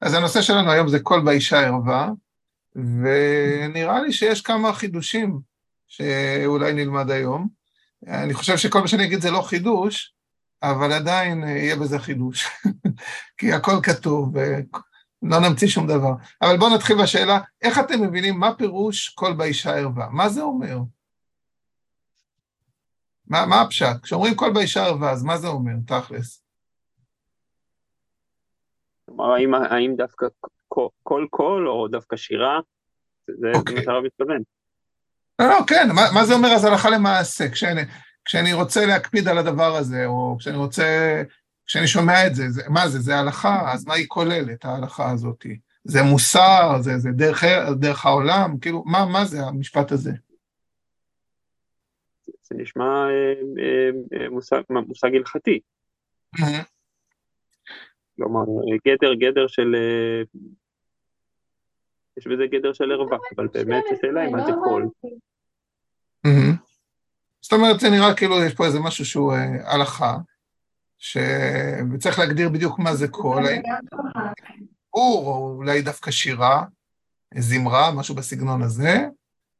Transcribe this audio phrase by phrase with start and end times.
[0.00, 2.10] אז הנושא שלנו היום זה קול באישה ערווה,
[2.76, 5.40] ונראה לי שיש כמה חידושים
[5.88, 7.48] שאולי נלמד היום.
[8.06, 10.14] אני חושב שכל מה שאני אגיד זה לא חידוש,
[10.62, 12.48] אבל עדיין יהיה בזה חידוש,
[13.38, 16.12] כי הכל כתוב, ולא נמציא שום דבר.
[16.42, 20.08] אבל בואו נתחיל בשאלה, איך אתם מבינים מה פירוש קול באישה ערווה?
[20.10, 20.78] מה זה אומר?
[23.26, 23.96] מה, מה הפשט?
[24.02, 26.42] כשאומרים קול באישה ערווה, אז מה זה אומר, תכלס?
[29.08, 30.26] כלומר, האם, האם דווקא
[31.02, 32.60] קול קול או דווקא שירה?
[33.26, 33.74] זה okay.
[33.74, 34.42] מה שאתה מתכוון.
[35.38, 37.48] לא, לא, כן, מה, מה זה אומר אז הלכה למעשה?
[37.48, 37.80] כשאני,
[38.24, 41.22] כשאני רוצה להקפיד על הדבר הזה, או כשאני רוצה,
[41.66, 45.46] כשאני שומע את זה, זה מה זה, זה הלכה, אז מה היא כוללת, ההלכה הזאת?
[45.84, 47.44] זה מוסר, זה, זה דרך,
[47.80, 50.12] דרך העולם, כאילו, מה, מה זה המשפט הזה?
[52.42, 55.60] זה נשמע אה, אה, אה מושג, מושג הלכתי.
[58.18, 58.44] כלומר,
[58.86, 59.74] גדר, גדר של...
[59.74, 60.22] אה,
[62.18, 64.88] יש בזה גדר של ערווה, אבל באמת השאלה היא מה זה קול.
[67.40, 70.16] זאת אומרת, זה נראה כאילו יש פה איזה משהו שהוא אה, הלכה,
[71.92, 73.42] וצריך להגדיר בדיוק מה זה קול,
[74.94, 76.64] או אולי דווקא שירה,
[77.38, 79.06] זמרה, משהו בסגנון הזה,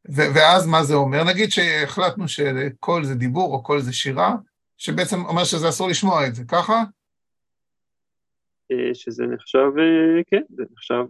[0.09, 1.25] ואז מה זה אומר?
[1.25, 4.35] נגיד שהחלטנו שקול זה דיבור או קול זה שירה,
[4.77, 6.83] שבעצם אומר שזה אסור לשמוע את זה, ככה?
[8.73, 11.05] אה, שזה נחשב, אה, כן, זה נחשב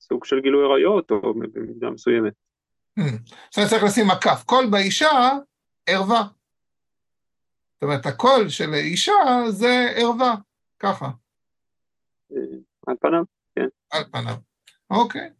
[0.00, 2.32] סוג של גילוי עריות, או במידה מסוימת.
[2.96, 4.42] זאת אומרת, צריך לשים מקף.
[4.46, 5.10] קול באישה,
[5.86, 6.22] ערווה.
[7.74, 9.12] זאת אומרת, הקול של אישה
[9.48, 10.34] זה ערווה,
[10.78, 11.10] ככה.
[12.32, 12.36] אה,
[12.86, 13.24] על פניו,
[13.56, 13.66] כן.
[13.90, 14.34] על פניו.
[14.90, 15.30] אוקיי.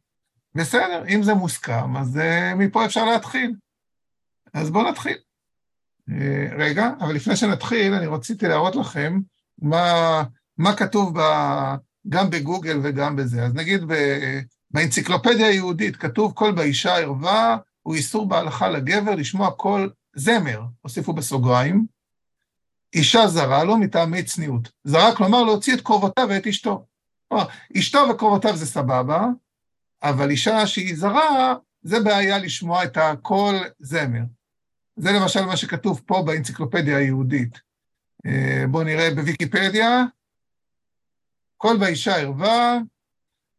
[0.54, 2.18] בסדר, אם זה מוסכם, אז
[2.56, 3.54] מפה אפשר להתחיל.
[4.54, 5.18] אז בואו נתחיל.
[6.58, 9.18] רגע, אבל לפני שנתחיל, אני רציתי להראות לכם
[9.62, 10.22] מה,
[10.58, 11.22] מה כתוב ב,
[12.08, 13.42] גם בגוגל וגם בזה.
[13.42, 13.94] אז נגיד ב,
[14.70, 21.86] באנציקלופדיה היהודית כתוב קול באישה ערווה הוא איסור בהלכה לגבר לשמוע קול זמר, הוסיפו בסוגריים,
[22.94, 24.72] אישה זרה לו מטעמי צניעות.
[24.84, 26.86] זרה כלומר להוציא את קרובותיו ואת אשתו.
[27.28, 27.44] כלומר,
[27.78, 29.26] אשתו וקרובותיו זה סבבה,
[30.02, 34.22] אבל אישה שהיא זרה, זה בעיה לשמוע את הקול זמר.
[34.96, 37.60] זה למשל מה שכתוב פה באנציקלופדיה היהודית.
[38.26, 40.04] אה, בואו נראה בוויקיפדיה.
[41.56, 42.78] קול באישה ערווה,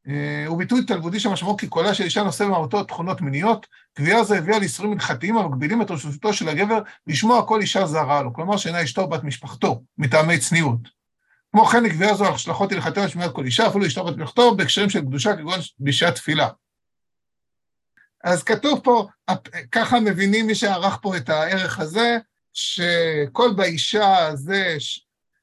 [0.07, 4.35] אה, הוא ביטוי תלמודי שמשמעו כי קולה של אישה נושא במהותו תכונות מיניות, קביעה זו
[4.35, 8.84] הביאה לאיסורים הלכתיים המגבילים את רשותו של הגבר לשמוע כל אישה זרה לו, כלומר שאינה
[8.84, 10.79] אשתו בת משפחתו, מטעמי צניעות.
[11.52, 15.02] כמו כן קביעה זו השלכות הלכתיות לשמיעת כל אישה, אפילו אשתו בת משפחתו, בהקשרים של
[15.02, 16.50] קדושה כגון בשעת תפילה.
[18.23, 19.07] אז כתוב פה,
[19.72, 22.18] ככה מבינים מי שערך פה את הערך הזה,
[22.53, 24.78] שכל באישה זה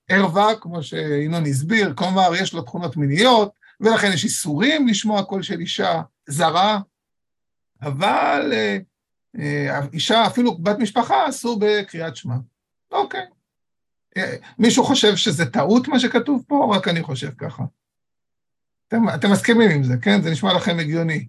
[0.09, 5.61] ערווה, כמו שינון הסביר, כלומר יש לו תכונות מיניות, ולכן יש איסורים לשמוע קול של
[5.61, 6.79] אישה זרה,
[7.83, 8.79] אבל אה,
[9.39, 12.35] אה, אישה, אפילו בת משפחה, אסור בקריאת שמע.
[12.93, 13.27] אוקיי.
[14.17, 17.63] אה, מישהו חושב שזה טעות מה שכתוב פה, רק אני חושב ככה?
[18.89, 20.23] אתם, אתם מסכימים עם זה, כן?
[20.23, 21.27] זה נשמע לכם הגיוני.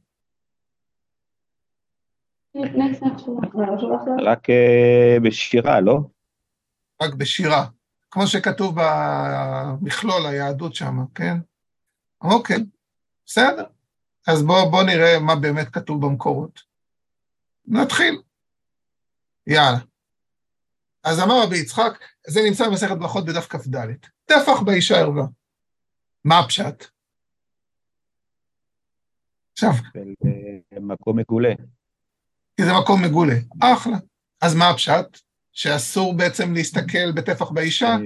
[4.25, 4.47] רק
[5.23, 6.00] בשירה, לא?
[7.01, 7.66] רק בשירה.
[8.12, 11.38] כמו שכתוב במכלול היהדות שם, כן?
[12.22, 12.57] אוקיי,
[13.25, 13.66] בסדר.
[14.28, 16.62] אז בואו בוא נראה מה באמת כתוב במקורות.
[17.67, 18.22] נתחיל.
[19.47, 19.79] יאללה.
[21.03, 23.75] אז אמר רבי יצחק, זה נמצא במסכת ברכות בדף כ"ד.
[24.25, 25.23] טפח באישה ערווה.
[26.25, 26.85] מה הפשט?
[29.53, 29.72] עכשיו.
[30.81, 31.53] מקום מגולה.
[32.61, 33.35] כי זה מקום מגולה.
[33.59, 33.97] אחלה.
[34.41, 35.19] אז מה הפשט?
[35.51, 37.88] שאסור בעצם להסתכל בטפח באישה?
[37.88, 37.97] אה,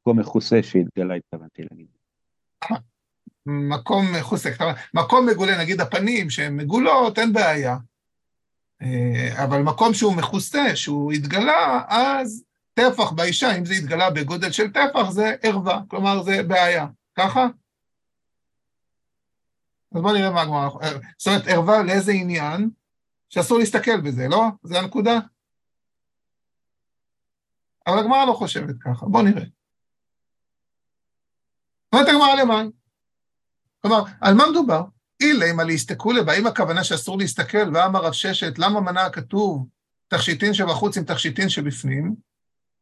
[0.00, 1.86] מקום מכוסה שהתגלה, התכוונתי להגיד.
[3.46, 4.50] מקום מכוסה,
[4.94, 7.76] מקום מגולה, נגיד הפנים שהן מגולות, אין בעיה.
[8.82, 14.72] אה, אבל מקום שהוא מכוסה, שהוא התגלה, אז טפח באישה, אם זה התגלה בגודל של
[14.72, 16.86] טפח, זה ערווה, כלומר זה בעיה.
[17.14, 17.46] ככה?
[19.94, 20.68] אז בואו נראה מה הגמרא...
[21.18, 22.70] זאת אומרת, ערווה לאיזה עניין?
[23.34, 24.44] שאסור להסתכל בזה, לא?
[24.62, 25.18] זה הנקודה?
[27.86, 29.44] אבל הגמרא לא חושבת ככה, בואו נראה.
[31.92, 32.62] אומרת הגמרא למה?
[33.82, 34.82] כלומר, על מה מדובר?
[35.22, 39.66] אילמה להסתכלו לבה, הכוונה שאסור להסתכל, ואמר רב ששת, למה מנע הכתוב
[40.08, 42.14] תכשיטין שבחוץ עם תכשיטין שבפנים?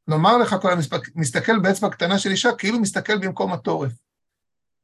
[0.08, 0.72] לומר לך כל
[1.16, 3.92] המסתכל באצבע קטנה של אישה, כאילו מסתכל במקום התורף.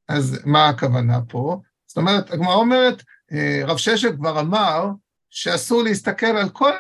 [0.09, 1.61] אז מה הכוונה פה?
[1.87, 3.03] זאת אומרת, הגמרא אומרת,
[3.33, 4.91] אה, רב ששת כבר אמר
[5.37, 6.73] שאסור להסתכל על כל,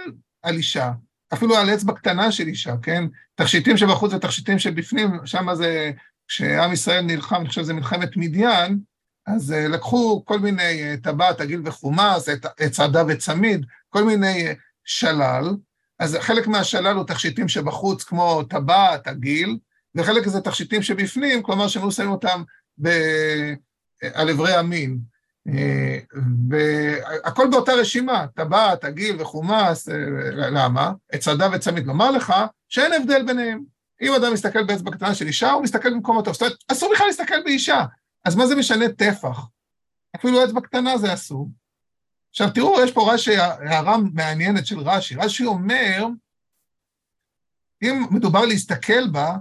[0.42, 0.92] על אישה,
[1.34, 3.04] אפילו על אצבע קטנה של אישה, כן?
[3.34, 5.92] תכשיטים שבחוץ ותכשיטים שבפנים, שם זה
[6.28, 8.78] כשעם ישראל נלחם, אני חושב שזה מלחמת מדיין,
[9.26, 12.28] אז uh, לקחו כל מיני uh, טבעת, עגיל וחומאס,
[12.70, 14.54] צעדה וצמיד, כל מיני uh,
[14.84, 15.44] שלל,
[15.98, 19.58] אז חלק מהשלל הוא תכשיטים שבחוץ, כמו טבעת, עגיל,
[19.94, 22.42] וחלק זה תכשיטים שבפנים, כלומר שהם היו שמים אותם
[22.82, 22.88] ב...
[24.14, 24.98] על אברי המין.
[26.50, 29.88] והכל באותה רשימה, טבעת, עגיל וחומאס,
[30.32, 30.92] למה?
[31.18, 31.86] צעדה וצמיד.
[31.86, 32.34] לומר לך
[32.68, 33.64] שאין הבדל ביניהם.
[34.02, 36.32] אם אדם מסתכל באצבע קטנה של אישה, הוא מסתכל במקום הטוב.
[36.32, 37.84] זאת אומרת, אסור בכלל להסתכל באישה.
[38.24, 39.46] אז מה זה משנה טפח?
[40.16, 41.50] אפילו אצבע קטנה זה אסור.
[42.30, 45.14] עכשיו תראו, יש פה רש"י, הערה מעניינת של רש"י.
[45.14, 46.06] רש"י אומר,
[47.82, 49.36] אם מדובר להסתכל בה,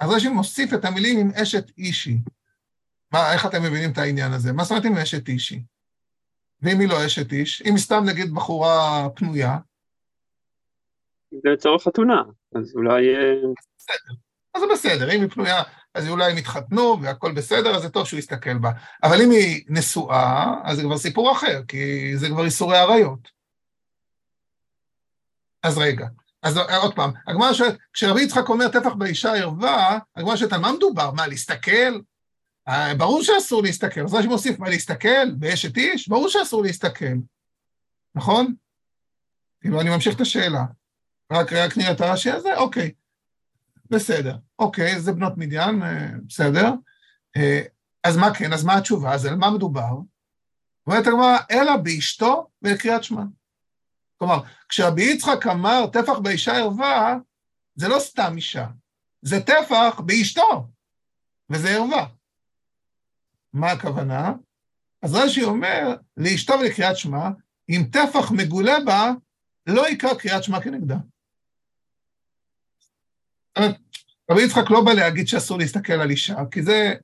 [0.00, 2.18] אז רש"י מוסיף את המילים עם אשת אישי.
[3.12, 4.52] מה, איך אתם מבינים את העניין הזה?
[4.52, 5.62] מה זאת אומרת עם אשת אישי?
[6.62, 7.62] ואם היא לא אשת איש?
[7.62, 9.56] אם סתם נגיד בחורה פנויה?
[11.30, 12.22] זה לצורך חתונה,
[12.54, 13.02] אז אולי...
[13.78, 14.14] בסדר,
[14.54, 15.62] אז זה בסדר, אם היא פנויה,
[15.94, 18.70] אז אולי הם יתחתנו והכל בסדר, אז זה טוב שהוא יסתכל בה.
[19.02, 23.30] אבל אם היא נשואה, אז זה כבר סיפור אחר, כי זה כבר איסורי עריות.
[25.62, 26.06] אז רגע,
[26.42, 30.72] אז עוד פעם, הגמרא שואלת, כשרבי יצחק אומר טפח באישה ערווה, הגמרא שואלת על מה
[30.72, 31.10] מדובר?
[31.10, 32.00] מה, להסתכל?
[32.68, 34.00] אה, ברור שאסור להסתכל.
[34.04, 36.08] אז רש"י מוסיף, מה, להסתכל באשת איש?
[36.08, 37.14] ברור שאסור להסתכל,
[38.14, 38.54] נכון?
[39.60, 40.64] כאילו, אני ממשיך את השאלה.
[41.32, 42.56] רק, רק נראה את הרש"י הזה?
[42.56, 42.92] אוקיי.
[43.90, 44.36] בסדר.
[44.58, 46.72] אוקיי, זה בנות מדיין, אה, בסדר.
[47.36, 47.62] אה,
[48.04, 48.52] אז מה כן?
[48.52, 49.14] אז מה התשובה?
[49.14, 49.98] אז על מה מדובר?
[50.86, 53.22] אומרת הגמרא, אלא באשתו ולקריאת שמע.
[54.18, 57.16] כלומר, כשרבי יצחק אמר טפח באישה ערווה,
[57.74, 58.66] זה לא סתם אישה,
[59.22, 60.68] זה טפח באשתו,
[61.50, 62.06] וזה ערווה.
[63.56, 64.32] מה הכוונה?
[65.02, 67.28] אז רש"י אומר, לאשתו ולקריאת שמע,
[67.68, 69.12] אם טפח מגולה בה,
[69.66, 70.96] לא יקרא קריאת שמע כנגדה.
[74.30, 76.94] רבי יצחק לא בא להגיד שאסור להסתכל על אישה, כי זה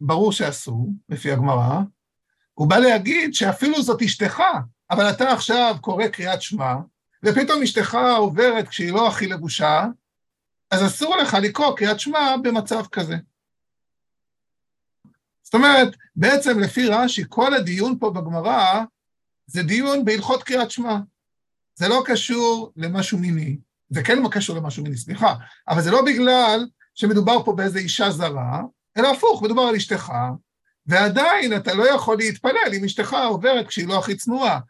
[0.00, 1.80] ברור שאסור, לפי הגמרא.
[2.54, 4.42] הוא בא להגיד שאפילו זאת אשתך,
[4.90, 6.74] אבל אתה עכשיו קורא קריאת שמע,
[7.24, 9.84] ופתאום אשתך עוברת כשהיא לא הכי לבושה,
[10.70, 13.16] אז אסור לך לקרוא קריאת שמע במצב כזה.
[15.54, 18.84] זאת אומרת, בעצם לפי רש"י, כל הדיון פה בגמרא
[19.46, 20.98] זה דיון בהלכות קריאת שמע.
[21.74, 23.56] זה לא קשור למשהו מיני,
[23.88, 25.34] זה כן קשור למשהו מיני, סליחה,
[25.68, 28.62] אבל זה לא בגלל שמדובר פה באיזו אישה זרה,
[28.96, 30.12] אלא הפוך, מדובר על אשתך,
[30.86, 34.60] ועדיין אתה לא יכול להתפלל אם אשתך עוברת כשהיא לא הכי צנועה.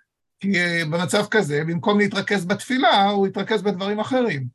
[0.41, 4.47] כי אה, במצב כזה, במקום להתרכז בתפילה, הוא יתרכז בדברים אחרים.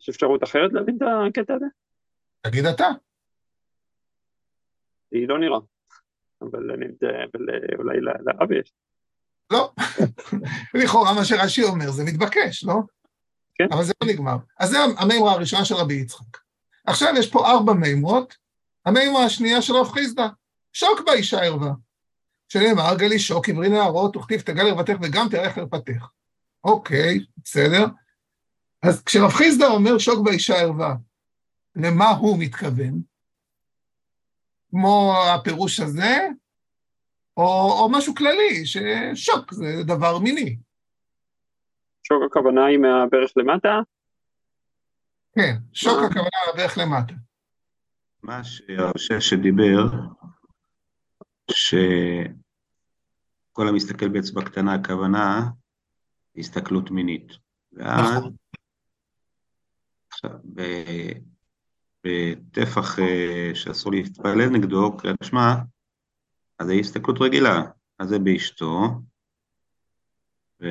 [0.00, 1.66] יש אפשרות אחרת להבין את הקטע הזה?
[2.42, 2.88] תגיד אתה.
[5.14, 5.58] היא לא נראה,
[6.42, 8.72] אבל, אה, אולי לרב יש.
[9.50, 9.72] לא,
[10.74, 12.74] לכאורה מה שרש"י אומר זה מתבקש, לא?
[13.54, 13.66] כן.
[13.72, 14.36] אבל זה לא נגמר.
[14.58, 16.38] אז זה המימרה הראשונה של רבי יצחק.
[16.86, 18.36] עכשיו יש פה ארבע מימרות,
[18.86, 20.26] המימרה השנייה של רב חיסדא,
[20.72, 21.72] שוק באישה ערווה.
[22.48, 26.06] שנאמר, גלי שוק, אמרי נערות, וכתיב תגל ערוותך וגם תראה חרפתך.
[26.64, 27.86] אוקיי, בסדר.
[28.82, 30.94] אז כשרב חיסדא אומר שוק באישה ערווה,
[31.76, 33.13] למה הוא מתכוון?
[34.74, 36.28] כמו הפירוש הזה,
[37.36, 40.56] או, או משהו כללי, ששוק זה דבר מיני.
[42.02, 43.80] שוק הכוונה היא מהברך למטה?
[45.34, 47.14] כן, שוק הכוונה מהברך למטה.
[48.22, 49.82] מה שהרשש שדיבר,
[51.50, 52.28] שכל
[53.68, 55.40] המסתכל באצבע קטנה, הכוונה
[56.36, 57.32] הסתכלות מינית.
[57.72, 58.34] ואז, נכון.
[60.08, 60.30] עכשיו,
[62.04, 65.54] בטפח אה, שאסור להתפלל נגדו, קריאת שמע,
[66.58, 67.62] אז זה הסתכלות רגילה,
[67.98, 69.00] אז זה באשתו,
[70.62, 70.66] ו...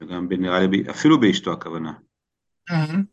[0.00, 1.92] וגם נראה לי, אפילו באשתו הכוונה.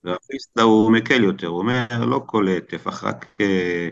[0.04, 3.90] והפיסטה הוא מקל יותר, הוא אומר לא כל טפח, רק אה,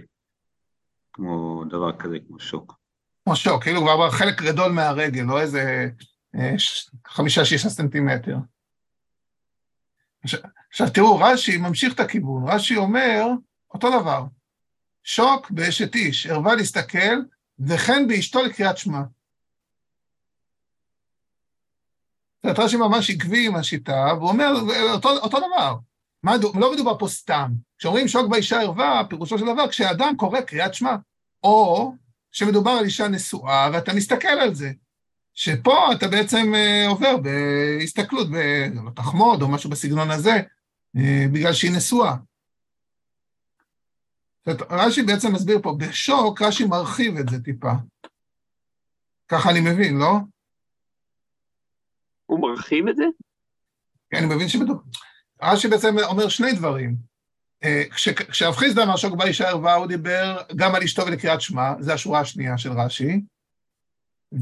[1.13, 2.79] כמו דבר כזה, כמו שוק.
[3.23, 5.89] כמו שוק, כאילו כבר חלק גדול מהרגל, לא איזה
[6.35, 6.55] אה,
[7.07, 8.37] חמישה-שישה סנטימטר.
[10.73, 13.25] עכשיו תראו, רש"י ממשיך את הכיוון, רש"י אומר
[13.73, 14.23] אותו דבר,
[15.03, 17.15] שוק באשת איש, ערווה להסתכל,
[17.59, 19.01] וכן באשתו לקריאת שמע.
[22.45, 24.53] זאת רש"י ממש עקבי עם השיטה, והוא אומר
[24.91, 25.75] אותו, אותו דבר.
[26.23, 27.51] מה, לא מדובר פה סתם.
[27.77, 30.95] כשאומרים שוק באישה ערווה, פירושו של דבר, כשאדם קורא קריאת שמע.
[31.43, 31.93] או
[32.31, 34.71] שמדובר על אישה נשואה, ואתה מסתכל על זה.
[35.33, 38.27] שפה אתה בעצם uh, עובר בהסתכלות,
[38.85, 40.41] בתחמוד או משהו בסגנון הזה,
[41.31, 42.15] בגלל שהיא נשואה.
[44.69, 47.71] רש"י בעצם מסביר פה, בשוק רש"י מרחיב את זה טיפה.
[49.27, 50.13] ככה אני מבין, לא?
[52.25, 53.03] הוא מרחיב את זה?
[54.09, 54.81] כן, אני מבין שמדובר...
[55.41, 56.95] רש"י בעצם אומר שני דברים.
[57.63, 57.83] אה,
[58.29, 62.19] כשרב חיסדא אמר שוק באישה ערווה, הוא דיבר גם על אשתו ולקריאת שמע, זו השורה
[62.19, 63.21] השנייה של רש"י,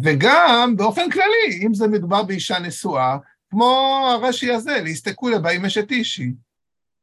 [0.03, 3.17] וגם באופן כללי, אם זה מדובר באישה נשואה,
[3.51, 6.31] כמו הרש"י הזה, להסתכלו לבאים אשת אישי.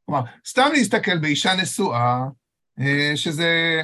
[0.07, 2.25] כלומר, סתם להסתכל באישה נשואה,
[2.81, 3.83] אה, שזה,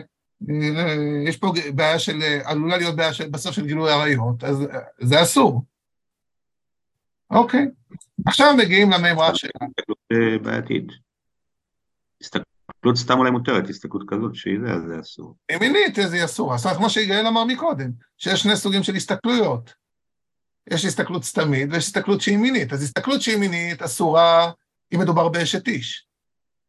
[0.51, 0.95] אה,
[1.29, 4.57] יש פה בעיה של, עלולה להיות בעיה של, בסוף של גילוי עריות, אז
[5.01, 5.65] זה אסור.
[7.31, 7.67] אוקיי,
[8.27, 9.73] עכשיו מגיעים למימרה שלנו.
[10.43, 10.87] בעייתית.
[12.21, 15.37] הסתכלות סתם אולי מותרת, הסתכלות כזאת שהיא זה, אז זה אסור.
[15.53, 19.84] ימינית זה אסור, אז כמו שיגאל אמר מקודם, שיש שני סוגים של הסתכלויות.
[20.71, 22.73] יש הסתכלות סתמית ויש הסתכלות שהיא מינית.
[22.73, 24.51] אז הסתכלות שהיא מינית אסורה
[24.95, 26.07] אם מדובר באשת איש.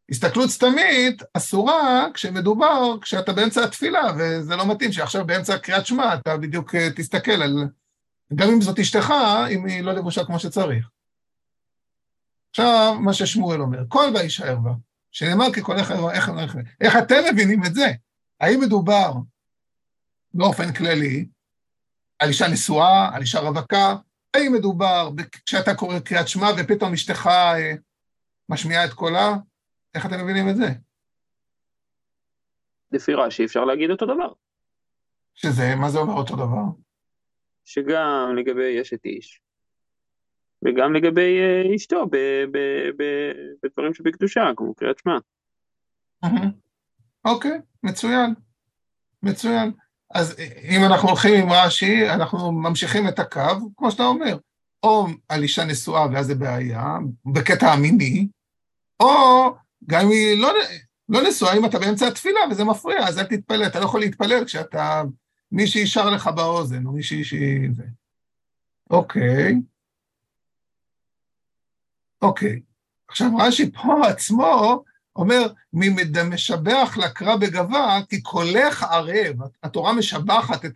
[0.09, 6.37] הסתכלות סתמית אסורה כשמדובר, כשאתה באמצע התפילה, וזה לא מתאים שעכשיו באמצע קריאת שמע אתה
[6.37, 7.67] בדיוק אה, תסתכל על...
[8.35, 9.13] גם אם זאת אשתך,
[9.49, 10.89] אם היא לא לבושה כמו שצריך.
[12.49, 14.73] עכשיו, מה ששמואל אומר, כל באישה ערווה,
[15.11, 17.91] שנאמר כקולך ערווה, איך, איך, איך אתם מבינים את זה?
[18.39, 19.13] האם מדובר
[20.33, 21.25] באופן כללי
[22.19, 23.95] על אישה נשואה, על אישה רווקה?
[24.33, 25.09] האם מדובר
[25.45, 27.73] כשאתה קורא קריאת שמע ופתאום אשתך אה,
[28.49, 29.35] משמיעה את קולה?
[29.95, 30.67] איך אתם מבינים את זה?
[32.91, 34.33] לפי רש"י אפשר להגיד אותו דבר.
[35.33, 36.63] שזה, מה זה אומר אותו דבר?
[37.65, 39.41] שגם לגבי אשת איש,
[40.65, 42.05] וגם לגבי אה, אשתו
[43.63, 45.17] בדברים שבקדושה, כמו קריאת שמע.
[47.25, 48.33] אוקיי, מצוין,
[49.23, 49.71] מצוין.
[50.15, 50.35] אז
[50.69, 53.41] אם אנחנו הולכים עם רש"י, אנחנו ממשיכים את הקו,
[53.77, 54.37] כמו שאתה אומר,
[54.83, 58.27] או על אישה נשואה ואז זה בעיה, בקטע המיני,
[58.99, 59.07] או
[59.85, 60.53] גם אם היא לא,
[61.09, 64.45] לא נשואה, אם אתה באמצע התפילה וזה מפריע, אז אל תתפלל, אתה לא יכול להתפלל
[64.45, 65.03] כשאתה,
[65.51, 67.69] מישהי שר לך באוזן, או מישהי שהיא...
[68.89, 69.55] אוקיי.
[72.21, 72.61] אוקיי.
[73.07, 74.83] עכשיו רש"י פה עצמו
[75.15, 75.47] אומר,
[76.23, 79.35] משבח לקרא בגבה, כי קולך ערב.
[79.63, 80.71] התורה משבחת, את.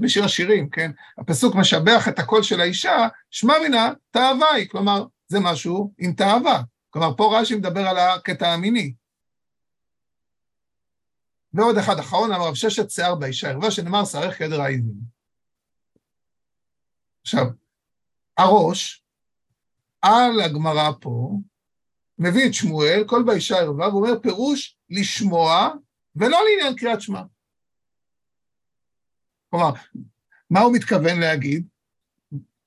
[0.00, 0.90] בשיר השירים, כן?
[1.18, 4.68] הפסוק משבח את הקול של האישה, שמע מינה תאווה היא.
[4.68, 6.62] כלומר, זה משהו עם תאווה.
[6.90, 8.92] כלומר, פה רש"י מדבר על הקטע המיני.
[11.54, 15.16] ועוד אחד אחרון, אמר רב ששת שיער באישה ערווה, שנאמר שערך כעדר העזים.
[17.22, 17.46] עכשיו,
[18.38, 19.02] הראש,
[20.02, 21.30] על הגמרא פה,
[22.18, 25.70] מביא את שמואל, כל באישה ערווה, ואומר פירוש לשמוע
[26.16, 27.22] ולא לעניין קריאת שמע.
[29.50, 29.70] כלומר,
[30.50, 31.66] מה הוא מתכוון להגיד?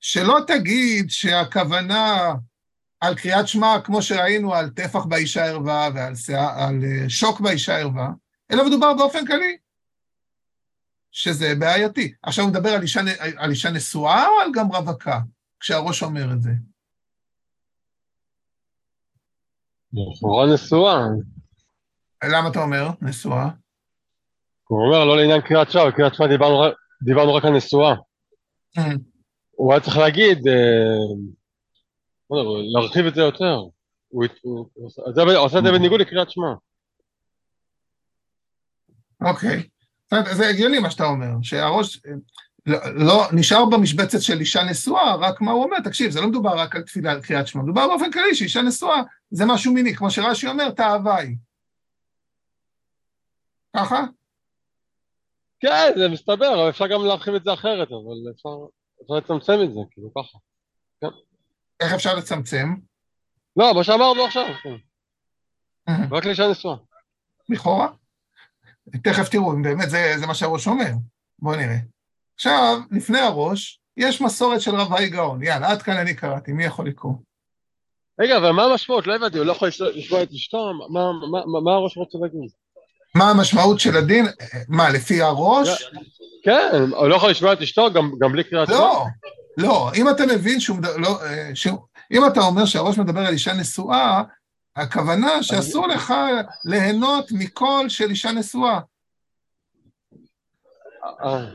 [0.00, 2.32] שלא תגיד שהכוונה
[3.00, 6.14] על קריאת שמע, כמו שראינו, על טפח באישה ערווה ועל
[6.56, 8.08] על אה, שוק באישה ערווה,
[8.50, 9.56] אלא מדובר באופן כללי,
[11.12, 12.14] שזה בעייתי.
[12.22, 13.00] עכשיו הוא מדבר על אישה,
[13.36, 15.20] על אישה נשואה או על גם רווקה,
[15.60, 16.50] כשהראש אומר את זה?
[19.92, 21.04] לכאורה נשואה.
[22.24, 23.48] למה אתה אומר נשואה?
[24.68, 26.62] הוא אומר לא לעניין קריאת שמע, בקריאת שמע דיברנו,
[27.02, 27.94] דיברנו רק על נשואה.
[28.78, 28.80] Mm.
[29.50, 30.54] הוא היה צריך להגיד, אה,
[32.74, 33.58] להרחיב את זה יותר.
[34.08, 34.26] הוא
[35.36, 36.54] עושה את זה בניגוד לקריאת שמע.
[39.24, 39.68] אוקיי.
[40.32, 42.00] זה הגיוני מה שאתה אומר, שהראש
[42.66, 46.58] לא, לא נשאר במשבצת של אישה נשואה, רק מה הוא אומר, תקשיב, זה לא מדובר
[46.58, 50.10] רק על תפילה, על קריאת שמע, מדובר באופן כללי שאישה נשואה זה משהו מיני, כמו
[50.10, 51.36] שרש"י אומר, תאווה היא.
[53.76, 54.04] ככה?
[55.60, 58.48] כן, זה מסתבר, אבל אפשר גם להרחיב את זה אחרת, אבל אפשר,
[59.02, 60.38] אפשר לצמצם את זה, כאילו ככה.
[61.00, 61.06] כן.
[61.80, 62.74] איך אפשר לצמצם?
[63.56, 64.76] לא, מה שאמרנו עכשיו, כן.
[66.12, 66.76] רק לאישה נשואה.
[67.48, 67.88] לכאורה.
[69.04, 70.90] תכף תראו, אם באמת זה, זה מה שהראש אומר.
[71.38, 71.76] בואו נראה.
[72.34, 75.42] עכשיו, לפני הראש, יש מסורת של רב האי גאון.
[75.42, 77.14] יאללה, עד כאן אני קראתי, מי יכול לקרוא?
[78.20, 79.06] רגע, אבל מה המשמעות?
[79.06, 80.72] לא הבנתי, הוא לא יכול לשמוע את אשתו?
[81.64, 82.50] מה, הראש רוצה להגיד?
[83.14, 84.26] מה המשמעות של הדין?
[84.68, 85.90] מה, לפי הראש?
[86.44, 89.04] כן, הוא לא יכול לשמוע את אשתו גם, גם בלי קריאת לא,
[89.56, 91.78] לא, אם אתה מבין שהוא, לא, אה, שהוא,
[92.12, 94.22] אם אתה אומר שהרא"ש מדבר על אישה נשואה,
[94.76, 96.14] הכוונה שאסור לך
[96.64, 98.80] ליהנות מקול של אישה נשואה.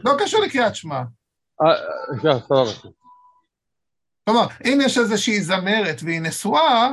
[0.04, 1.02] לא קשור לקריאת שמע.
[4.28, 6.90] אה, כלומר, אם יש איזושהי זמרת והיא נשואה,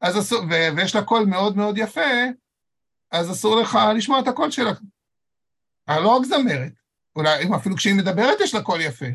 [0.00, 0.40] אז אסור,
[0.76, 2.00] ויש לה קול מאוד מאוד יפה,
[3.10, 4.72] אז אסור לך לשמוע את הקול שלה.
[5.88, 6.72] אה, לא רק זמרת,
[7.16, 9.06] אולי אפילו כשהיא מדברת יש לה קול יפה.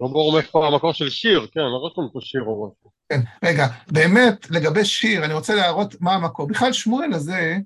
[0.00, 2.90] לא ברור מאיפה המקור של שיר, כן, לא רשום פה שיר או משהו.
[3.08, 6.48] כן, רגע, באמת, לגבי שיר, אני רוצה להראות מה המקור.
[6.48, 7.56] בכלל שמואל הזה,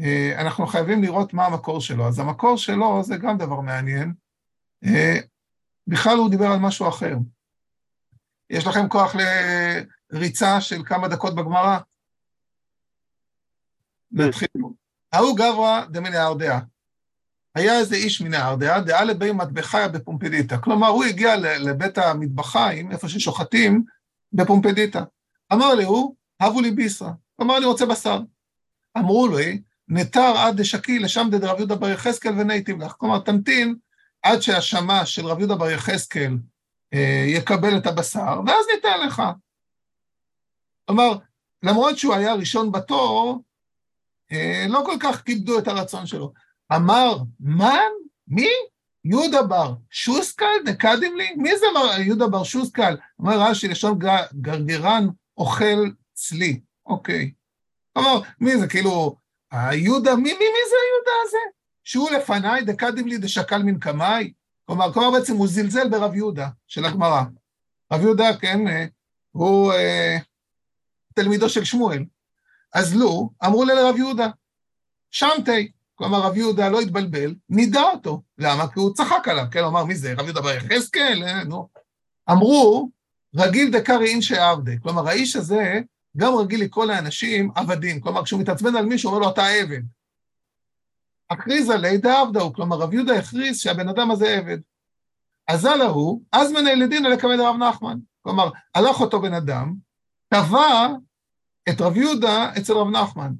[0.00, 2.08] אה, אנחנו חייבים לראות מה המקור שלו.
[2.08, 4.12] אז המקור שלו זה גם דבר מעניין.
[5.90, 7.16] בכלל הוא דיבר על משהו אחר.
[8.50, 9.14] יש לכם כוח
[10.12, 11.78] לריצה של כמה דקות בגמרא?
[14.12, 14.48] נתחיל.
[15.12, 16.60] ההוא גברא דמנהרדעה.
[17.54, 20.58] היה איזה איש מנהרדעה, דעה לבי מטבחיה בפומפדיטה.
[20.58, 23.84] כלומר, הוא הגיע לבית המטבחיים, איפה ששוחטים,
[24.32, 25.04] בפומפדיטה.
[25.52, 27.10] אמר לי הוא, הבו לי ביסרא.
[27.40, 28.20] אמר לי, רוצה בשר.
[28.98, 32.94] אמרו לי, נתר עד דשקי לשם דד רב יהודה בר יחזקאל ונייטיב לך.
[32.98, 33.74] כלומר, תמתין
[34.22, 36.38] עד שהשמש של רב יהודה בר יחזקאל
[36.94, 39.22] אה, יקבל את הבשר, ואז ניתן לך.
[40.86, 41.16] כלומר,
[41.62, 43.42] למרות שהוא היה ראשון בתור,
[44.32, 46.32] אה, לא כל כך כיבדו את הרצון שלו.
[46.72, 47.90] אמר, מן?
[48.28, 48.48] מי?
[49.04, 51.34] יהודה בר שוסקל נקדים לי?
[51.36, 51.66] מי זה
[51.98, 52.96] יהודה בר שוסקל?
[53.18, 53.98] אומר רש"י, לשון
[54.40, 55.06] גרגרן
[55.38, 56.60] אוכל צלי.
[56.86, 57.32] אוקיי.
[57.98, 58.68] אמר, מי זה?
[58.68, 59.16] כאילו,
[59.50, 61.59] היהודה, מי, מי, מי זה היהודה הזה?
[61.90, 64.32] שהוא לפניי דקדים לי דשקל מן קמאי?
[64.66, 67.22] כלומר, כלומר בעצם הוא זלזל ברב יהודה של הגמרא.
[67.92, 68.84] רב יהודה, כן, אה,
[69.32, 70.18] הוא אה,
[71.14, 72.04] תלמידו של שמואל.
[72.74, 74.28] אז לו, אמרו לרב יהודה,
[75.10, 75.72] שמתי.
[75.94, 78.22] כלומר, רב יהודה לא התבלבל, נידה אותו.
[78.38, 78.68] למה?
[78.68, 79.60] כי הוא צחק עליו, כן?
[79.60, 80.12] הוא אמר, מי זה?
[80.12, 81.22] רב יהודה בר יחזקאל?
[81.26, 81.68] אה, נו.
[82.30, 82.90] אמרו,
[83.36, 84.76] רגיל דקרי אינשי עבדי.
[84.82, 85.80] כלומר, האיש הזה
[86.16, 88.00] גם רגיל לקרוא לאנשים עבדים.
[88.00, 89.82] כלומר, כשהוא מתעצבן על מישהו, אומר לו, אתה עבד.
[91.30, 94.58] הכריזה לידה עבדהו, כלומר, רב יהודה הכריז שהבן אדם הזה עבד.
[95.48, 97.98] אזל ההוא, אז מנהל לדין לקבל רב נחמן.
[98.22, 99.74] כלומר, הלך אותו בן אדם,
[100.28, 100.88] תבע
[101.68, 103.32] את רב יהודה אצל רב נחמן.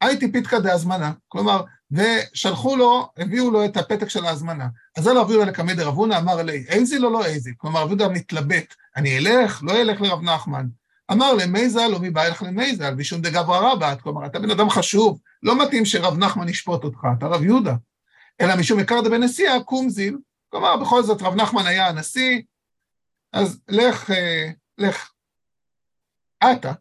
[0.00, 4.66] הייתי פיתקא דהזמנה, כלומר, ושלחו לו, הביאו לו את הפתק של ההזמנה.
[4.96, 8.08] אז רב יהודה לקמא דרב הונא אמר לי, איזי לו לא איזי, כלומר רב יהודה
[8.08, 10.66] מתלבט, אני אלך, לא אלך לרב נחמן.
[11.12, 15.18] אמר למייזל, או מי בא לך למייזל, משום דגברא רבת, כלומר, אתה בן אדם חשוב,
[15.42, 17.74] לא מתאים שרב נחמן ישפוט אותך, אתה רב יהודה.
[18.40, 20.18] אלא משום עיקר דבן נשיאה, קום זיל.
[20.48, 22.42] כלומר, בכל זאת, רב נחמן היה הנשיא,
[23.32, 25.10] אז לך, אה, לך.
[26.44, 26.72] אתה.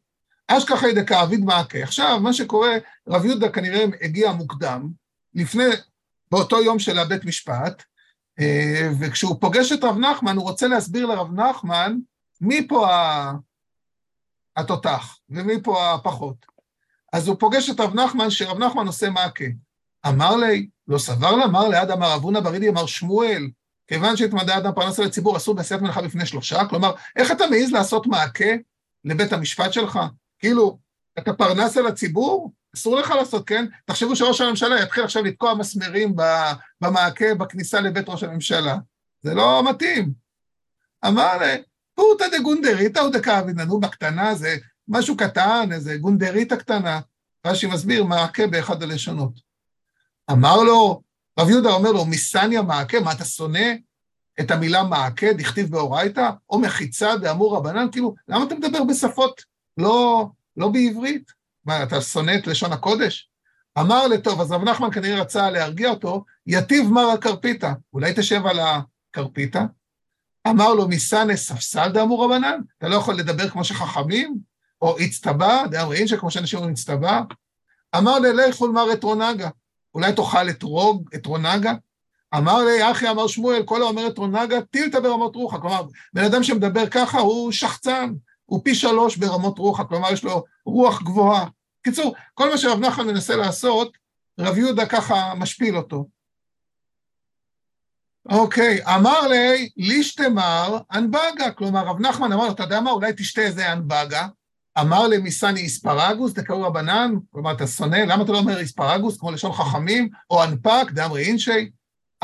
[0.47, 1.83] אשכחי דקאביד מעקה.
[1.83, 2.71] עכשיו, מה שקורה,
[3.07, 4.89] רב יהודה כנראה הגיע מוקדם,
[5.35, 5.63] לפני,
[6.31, 7.83] באותו יום של הבית משפט,
[8.39, 11.97] אה, וכשהוא פוגש את רב נחמן, הוא רוצה להסביר לרב נחמן
[12.41, 12.87] מי פה
[14.57, 16.45] התותח ומי פה הפחות.
[17.13, 19.45] אז הוא פוגש את רב נחמן, שרב נחמן עושה מעקה.
[20.07, 23.49] אמר לי, לא סבר לה, אמר ליד אמר אבונה ברידי, אמר שמואל,
[23.87, 26.65] כיוון שהתמדה אדם פרנסה לציבור, אסור בעשיית מלאכה בפני שלושה?
[26.65, 28.49] כלומר, איך אתה מעז לעשות מעקה
[29.05, 29.99] לבית המשפט שלך?
[30.39, 30.79] כאילו,
[31.19, 32.53] אתה פרנס על הציבור?
[32.75, 33.65] אסור לך לעשות, כן?
[33.85, 36.15] תחשבו שראש הממשלה יתחיל עכשיו לתקוע מסמרים
[36.81, 38.77] במעקה בכניסה לבית ראש הממשלה.
[39.21, 40.13] זה לא מתאים.
[41.07, 41.63] אמר לי,
[41.95, 44.55] פורתא דגונדריתא הוא דקאבינן, בקטנה זה
[44.87, 46.99] משהו קטן, איזה גונדריתא קטנה.
[47.45, 49.33] רש"י מסביר, מעקה באחד הלשונות.
[50.31, 51.01] אמר לו,
[51.39, 53.73] רב יהודה אומר לו, מסניה מעקה, מה אתה שונא
[54.39, 57.87] את המילה מעקה, דכתיב באורייתא, או מחיצה דאמור רבנן?
[57.91, 59.41] כאילו, למה אתה מדבר בשפות
[59.77, 60.27] לא,
[60.57, 61.31] לא בעברית?
[61.65, 63.29] מה, אתה שונא את לשון הקודש?
[63.79, 68.59] אמר לטוב, אז רב נחמן כנראה רצה להרגיע אותו, יתיב מר הכרפיתא, אולי תשב על
[68.59, 69.63] הכרפיתא?
[70.47, 72.59] אמר לו, מסנה ספסל דאמור רבנן?
[72.77, 74.37] אתה לא יכול לדבר כמו שחכמים?
[74.81, 77.21] או הצטבע, דאמר אינשא, כמו שאנשים אומרים הצטבע?
[77.97, 79.49] אמר לי, לכו למר אתרונגה,
[79.95, 81.73] אולי תאכל אתרוג, אתרונגה?
[82.35, 85.57] אמר לי, אחי, אמר שמואל, כל האומר אתרונגה, טילתא ברמות רוחה.
[85.57, 88.13] כלומר, בן אדם שמדבר ככה הוא שחצן,
[88.45, 91.45] הוא פי שלוש ברמות רוחה, כלומר, יש לו רוח גבוהה.
[91.83, 93.97] קיצור, כל מה שרב נחמן מנסה לעשות,
[94.39, 96.05] רב יהודה ככה משפיל אותו.
[98.29, 103.73] אוקיי, אמר לי, לישתמר אנבגה, כלומר רב נחמן אמר אתה יודע מה, אולי תשתה איזה
[103.73, 104.27] אנבגה.
[104.79, 109.31] אמר לי, מיסני איספרגוס, דקאו רבנן, כלומר אתה שונא, למה אתה לא אומר איספרגוס כמו
[109.31, 111.71] לשון חכמים, או אנפק, דאמרי אינשי?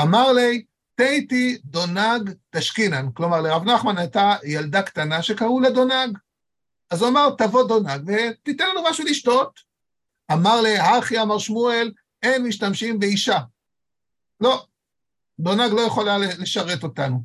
[0.01, 0.63] אמר לי,
[0.95, 6.17] תיתי דונג תשכינן, כלומר לרב נחמן הייתה ילדה קטנה שקראו לה דונג.
[6.89, 9.59] אז הוא אמר, תבוא דונג ותיתן לנו משהו לשתות.
[10.31, 11.91] אמר לי, האחי אמר שמואל,
[12.23, 13.39] אין משתמשים באישה.
[14.41, 14.65] לא,
[15.39, 17.23] דונג לא יכולה לשרת אותנו.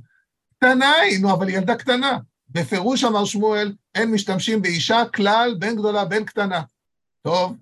[0.57, 2.19] קטנה היא, נו, אבל ילדה קטנה.
[2.49, 6.63] בפירוש אמר שמואל, אין משתמשים באישה כלל, בין גדולה, בין קטנה.
[7.23, 7.57] טוב.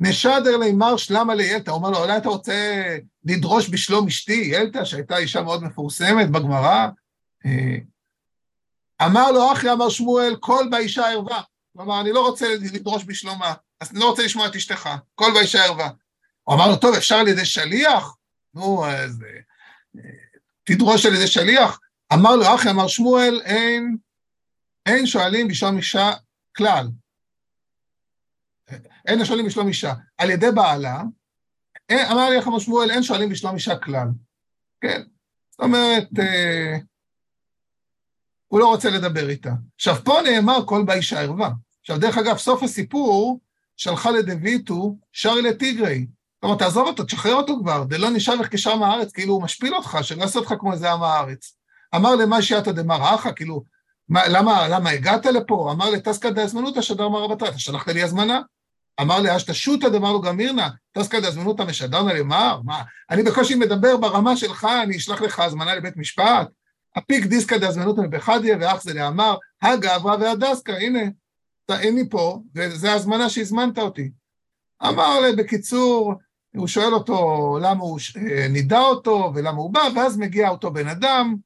[0.00, 2.84] נשדר לימר שלמה לילתא, אומר לו, אולי אתה רוצה
[3.24, 6.88] לדרוש בשלום אשתי, ילתא, שהייתה אישה מאוד מפורסמת בגמרא?
[7.46, 7.76] אה,
[9.06, 11.42] אמר לו, אחי, אמר שמואל, כל באישה ערווה.
[11.76, 15.64] כלומר, אני לא רוצה לדרוש בשלומה, אז אני לא רוצה לשמוע את אשתך, כל באישה
[15.64, 15.88] ערווה.
[16.42, 18.16] הוא אמר לו, טוב, אפשר על ידי שליח?
[18.54, 19.24] נו, אז
[20.64, 21.80] תדרוש על ידי שליח.
[22.12, 23.96] אמר לו, אחי, אמר שמואל, אין,
[24.86, 26.12] אין שואלים בשלום אישה
[26.56, 26.88] כלל.
[29.06, 29.94] אין שואלים בשלום אישה.
[30.18, 31.02] על ידי בעלה,
[31.88, 34.08] אין, אמר לי, אמר שמואל, אין שואלים בשלום אישה כלל.
[34.80, 35.02] כן,
[35.50, 36.76] זאת אומרת, אה,
[38.48, 39.52] הוא לא רוצה לדבר איתה.
[39.74, 41.50] עכשיו, פה נאמר כל באישה ערווה.
[41.80, 43.40] עכשיו, דרך אגב, סוף הסיפור,
[43.76, 46.06] שלחה לדויטו, שרי לטיגרי.
[46.42, 49.74] זאת אומרת, תעזוב אותו, תשחרר אותו כבר, דלא נשאר לך כשם הארץ, כאילו הוא משפיל
[49.74, 51.56] אותך, שלא יעשה אותך כמו איזה עם הארץ.
[51.94, 53.64] אמר למה שיעתא דמר אחא, כאילו,
[54.08, 55.72] מה, למה, למה הגעת לפה?
[55.72, 58.40] אמר לטסקא דאזמנותא שדר מרא בתרא, אתה שלחת לי הזמנה?
[59.00, 62.60] אמר לי אשתא שותא דמר לו גמירנא, טסקא דאזמנותא משדרנא למר?
[62.64, 66.48] מה, אני בקושי מדבר ברמה שלך, אני אשלח לך הזמנה לבית משפט?
[66.96, 71.02] הפיק דיסקא דאזמנותא מבחדיה ואח זה לאמר, הגברא והדסקא, הנה,
[71.70, 74.10] אני פה, וזו ההזמנה שהזמנת אותי.
[74.88, 76.14] אמר לי, בקיצור,
[76.56, 80.88] הוא שואל אותו למה הוא אה, נידע אותו ולמה הוא בא, ואז מגיע אותו בן
[80.88, 81.36] אדם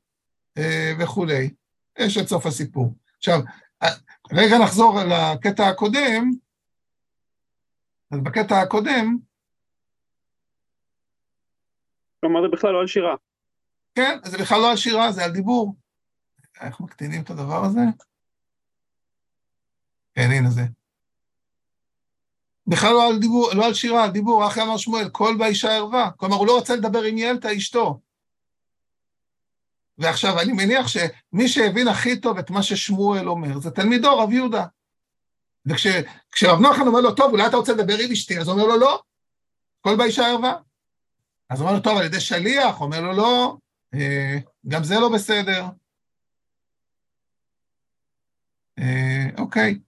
[0.58, 1.50] אה, וכולי.
[1.98, 2.94] יש את סוף הסיפור.
[3.18, 3.40] עכשיו,
[3.82, 3.88] אה,
[4.32, 6.30] רגע נחזור לקטע הקודם.
[8.10, 9.18] אז בקטע הקודם...
[12.20, 13.14] כלומר, זה בכלל לא על שירה.
[13.94, 15.74] כן, זה בכלל לא על שירה, זה על דיבור.
[16.60, 17.80] איך מקטינים את הדבר הזה?
[20.14, 20.62] כן, הנה זה.
[22.66, 26.11] בכלל לא על דיבור, לא על שירה, על דיבור, אחי אמר שמואל, כל באישה ערווה.
[26.16, 28.00] כלומר, הוא לא רצה לדבר עם ילתא אשתו.
[29.98, 34.64] ועכשיו, אני מניח שמי שהבין הכי טוב את מה ששמואל אומר, זה תלמידו, רב יהודה.
[35.66, 38.76] וכשרב נוחן אומר לו, טוב, אולי אתה רוצה לדבר עם אשתי, אז הוא אומר לו,
[38.81, 39.02] לא,
[39.81, 40.55] כל באישה ערווה.
[41.50, 43.57] אז הוא אומר לו, טוב, על ידי שליח, אומר לו, לא,
[43.94, 45.66] אה, גם זה לא בסדר.
[48.79, 49.79] אה, אוקיי.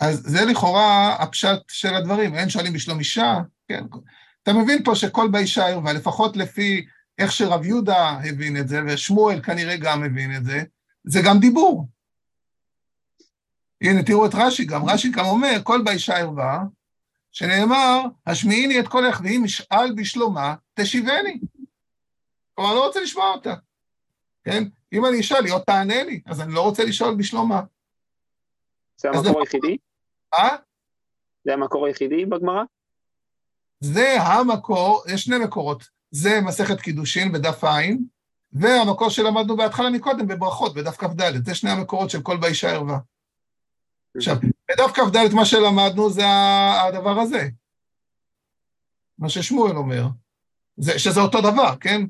[0.00, 3.34] אז זה לכאורה הפשט של הדברים, אין שואלים בשלום אישה,
[3.68, 3.84] כן.
[4.42, 6.86] אתה מבין פה שכל באישה ערווה, לפחות לפי
[7.18, 10.62] איך שרב יהודה הבין את זה, ושמואל כנראה גם הבין את זה,
[11.04, 11.88] זה גם דיבור.
[13.80, 16.58] הנה, תראו את רש"י גם, רש"י גם אומר, כל באישה ערווה,
[17.32, 21.40] שנאמר, השמיעיני את קולך, ואם אשאל בשלומה, תשיבני.
[22.54, 23.54] כלומר, לא רוצה לשמוע אותה,
[24.44, 24.64] כן?
[24.92, 27.60] אם אני אשאל, היא עוד תענה לי, אז אני לא רוצה לשאול בשלומה.
[28.96, 29.76] זה המקור היחידי?
[30.34, 30.56] אה?
[31.44, 32.62] זה המקור היחידי בגמרא?
[33.80, 35.88] זה המקור, יש שני מקורות.
[36.10, 37.82] זה מסכת קידושין בדף ע',
[38.52, 41.44] והמקור שלמדנו בהתחלה מקודם בברכות, בדף כ"ד.
[41.44, 42.98] זה שני המקורות של כל באישה ערווה.
[44.16, 44.36] עכשיו,
[44.70, 46.24] בדף כ"ד מה שלמדנו זה
[46.88, 47.48] הדבר הזה,
[49.18, 50.06] מה ששמואל אומר,
[50.76, 52.02] זה, שזה אותו דבר, כן?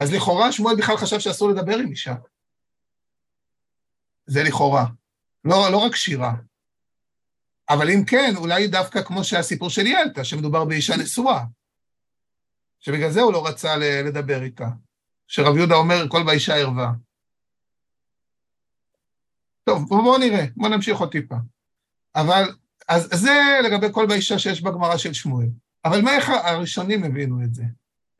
[0.00, 2.14] אז לכאורה שמואל בכלל חשב שאסור לדבר עם אישה.
[4.26, 4.86] זה לכאורה.
[5.44, 6.32] לא, לא רק שירה.
[7.70, 11.40] אבל אם כן, אולי דווקא כמו שהסיפור של ילתה, שמדובר באישה נשואה,
[12.80, 14.68] שבגלל זה הוא לא רצה לדבר איתה.
[15.26, 16.90] שרב יהודה אומר, כל באישה ערווה.
[19.64, 21.36] טוב, בואו נראה, בואו נמשיך עוד טיפה.
[22.14, 22.42] אבל,
[22.88, 25.46] אז זה לגבי כל באישה שיש בגמרא של שמואל.
[25.84, 27.64] אבל מה איך הראשונים הבינו את זה?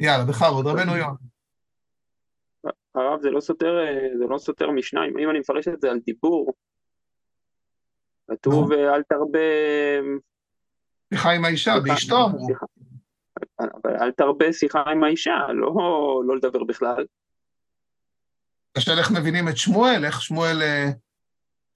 [0.00, 1.16] יאללה, בכבוד, רבנו יון.
[2.94, 3.72] הרב, זה לא סותר,
[4.18, 6.52] זה לא סותר משנה, אם אני מפרש את זה על דיבור,
[8.30, 9.38] כתוב אל תרבה...
[11.14, 12.48] שיחה עם האישה, באשתו אמרו.
[13.60, 15.72] אבל אל תרבה שיחה עם האישה, לא,
[16.26, 17.06] לא לדבר בכלל.
[18.76, 20.62] השאלה איך מבינים את שמואל, איך שמואל...
[20.62, 20.90] אה,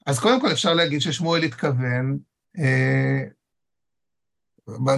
[0.07, 2.19] אז קודם כל אפשר להגיד ששמואל התכוון,
[2.59, 3.23] אה,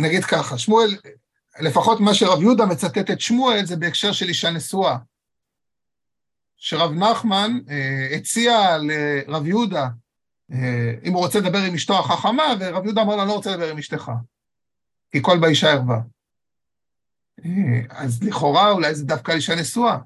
[0.01, 0.90] נגיד ככה, שמואל,
[1.61, 4.97] לפחות מה שרב יהודה מצטט את שמואל זה בהקשר של אישה נשואה.
[6.57, 9.88] שרב נחמן אה, הציע לרב יהודה, אה,
[11.05, 13.79] אם הוא רוצה לדבר עם אשתו החכמה, ורב יהודה אמר אני לא רוצה לדבר עם
[13.79, 14.11] אשתך,
[15.13, 16.01] כי כל באישה ערווה.
[17.45, 19.99] אה, אז לכאורה אולי זה דווקא אישה נשואה.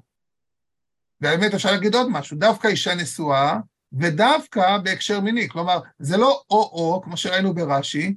[1.21, 3.57] והאמת אפשר להגיד עוד משהו, דווקא אישה נשואה,
[3.93, 8.15] ודווקא בהקשר מיני, כלומר, זה לא או-או, כמו שראינו ברש"י,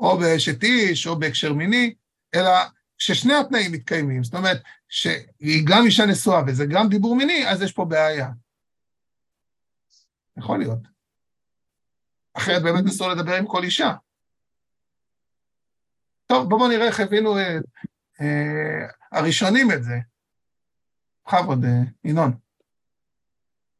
[0.00, 1.94] או באשת איש, או בהקשר מיני,
[2.34, 2.50] אלא
[2.98, 7.72] ששני התנאים מתקיימים, זאת אומרת, שהיא גם אישה נשואה וזה גם דיבור מיני, אז יש
[7.72, 8.28] פה בעיה.
[10.36, 10.97] יכול להיות.
[12.38, 13.94] אחרת באמת אסור לדבר עם כל אישה.
[16.26, 17.58] טוב, בואו נראה איך הבינו אה,
[18.20, 19.94] אה, הראשונים את זה.
[21.26, 21.70] בכבוד, אה,
[22.04, 22.30] ינון.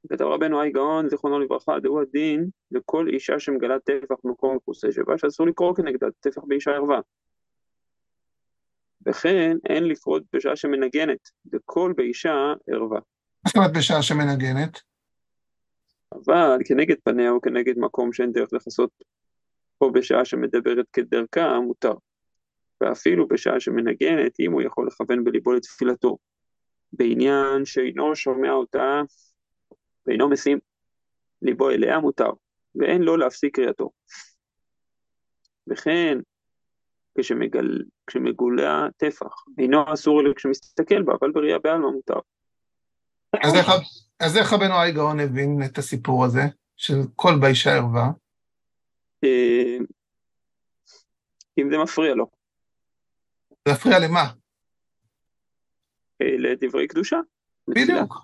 [0.09, 5.19] כתב רבנו האי גאון, זיכרונו לברכה, דהו הדין לכל אישה שמגלה טפח במקום מכוסה שבה,
[5.19, 7.01] שאסור לקרוא כנגדה טפח באישה ערווה.
[9.07, 13.01] וכן אין לקרוא בשעה שמנגנת, וכל באישה ערווה.
[13.45, 14.81] מה זאת אומרת בשעה שמנגנת?
[16.15, 18.91] אבל כנגד פניה או כנגד מקום שאין דרך לכסות,
[19.81, 21.95] או בשעה שמדברת כדרכה, מותר.
[22.81, 26.19] ואפילו בשעה שמנגנת, אם הוא יכול לכוון בליבו לתפילתו,
[26.93, 29.03] בעניין שאינו שומע אותה
[30.07, 30.59] ואינו משים
[31.43, 32.31] ליבו אליה מותר,
[32.75, 33.91] ואין לו להפסיק קריאתו.
[35.67, 36.19] וכן,
[37.19, 42.19] כשמגל, כשמגולה טפח, אינו אסור לו כשמסתכל בה, אבל בראייה בעלמא מותר.
[43.45, 43.69] אז איך,
[44.21, 46.43] אז איך רבנו גאון הבין את הסיפור הזה,
[46.77, 48.11] של כל באישה ערווה?
[49.25, 49.77] אה,
[51.59, 52.31] אם זה מפריע לו.
[53.69, 54.31] זה מפריע למה?
[56.21, 57.17] לדברי קדושה.
[57.69, 58.19] בדיוק.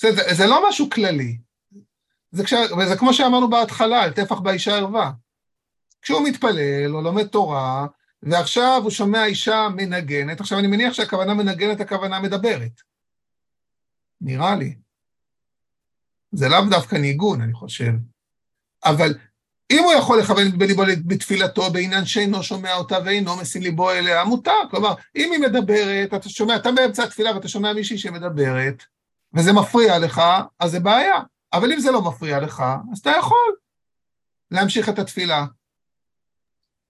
[0.00, 1.38] זה, זה, זה לא משהו כללי.
[2.30, 2.54] זה, כש,
[2.88, 5.12] זה כמו שאמרנו בהתחלה, על טפח באישה ערווה.
[6.02, 7.86] כשהוא מתפלל או לומד תורה,
[8.22, 12.80] ועכשיו הוא שומע אישה מנגנת, עכשיו אני מניח שהכוונה מנגנת, הכוונה מדברת.
[14.20, 14.74] נראה לי.
[16.36, 17.92] זה לאו דווקא ניגון, אני חושב.
[18.84, 19.14] אבל
[19.70, 24.52] אם הוא יכול לכוון בליבו בתפילתו בעניין שאינו שומע אותה ואינו משים ליבו אליה, מותר.
[24.70, 28.82] כלומר, אם היא מדברת, אתה שומע, אתה באמצע התפילה ואתה שומע מישהי שמדברת,
[29.34, 30.22] וזה מפריע לך,
[30.60, 31.20] אז זה בעיה.
[31.52, 33.54] אבל אם זה לא מפריע לך, אז אתה יכול
[34.50, 35.46] להמשיך את התפילה.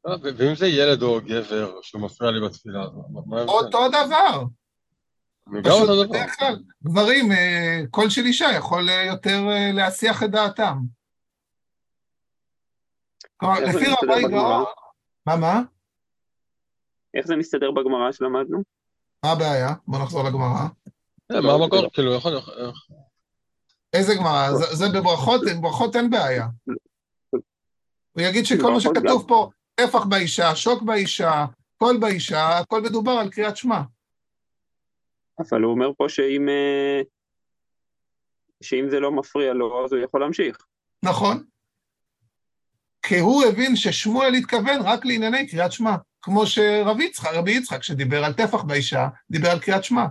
[0.06, 2.84] אה, ואם זה ילד או גבר שמפריע לי בתפילה,
[3.26, 3.42] מה?
[3.42, 4.44] אותו דבר.
[5.48, 6.04] דבר.
[6.04, 9.40] בדרך כלל, גברים, אה, קול של אישה יכול אה, יותר
[9.72, 10.78] להסיח את דעתם.
[13.36, 14.64] כלומר, לפי רבי גאון...
[15.26, 15.62] מה, מה?
[17.14, 18.62] איך זה מסתדר בגמרא שלמדנו?
[19.24, 19.74] מה הבעיה?
[19.86, 20.66] בוא נחזור לגמרא.
[21.30, 21.90] מה המקור?
[21.92, 22.32] כאילו, יכול...
[23.92, 24.52] איזה גמרא?
[24.52, 26.46] זה בברכות, בברכות אין בעיה.
[28.12, 31.44] הוא יגיד שכל מה שכתוב פה, טפח באישה, שוק באישה,
[31.78, 33.80] קול באישה, הכל מדובר על קריאת שמע.
[35.38, 37.00] אבל הוא אומר פה שאם, אה,
[38.60, 40.66] שאם זה לא מפריע לו, אז הוא יכול להמשיך.
[41.02, 41.44] נכון.
[43.02, 48.24] כי הוא הבין ששמואל התכוון רק לענייני קריאת שמע, כמו שרבי יצחק, רבי יצחק, שדיבר
[48.24, 50.06] על טפח באישה, דיבר על קריאת שמע.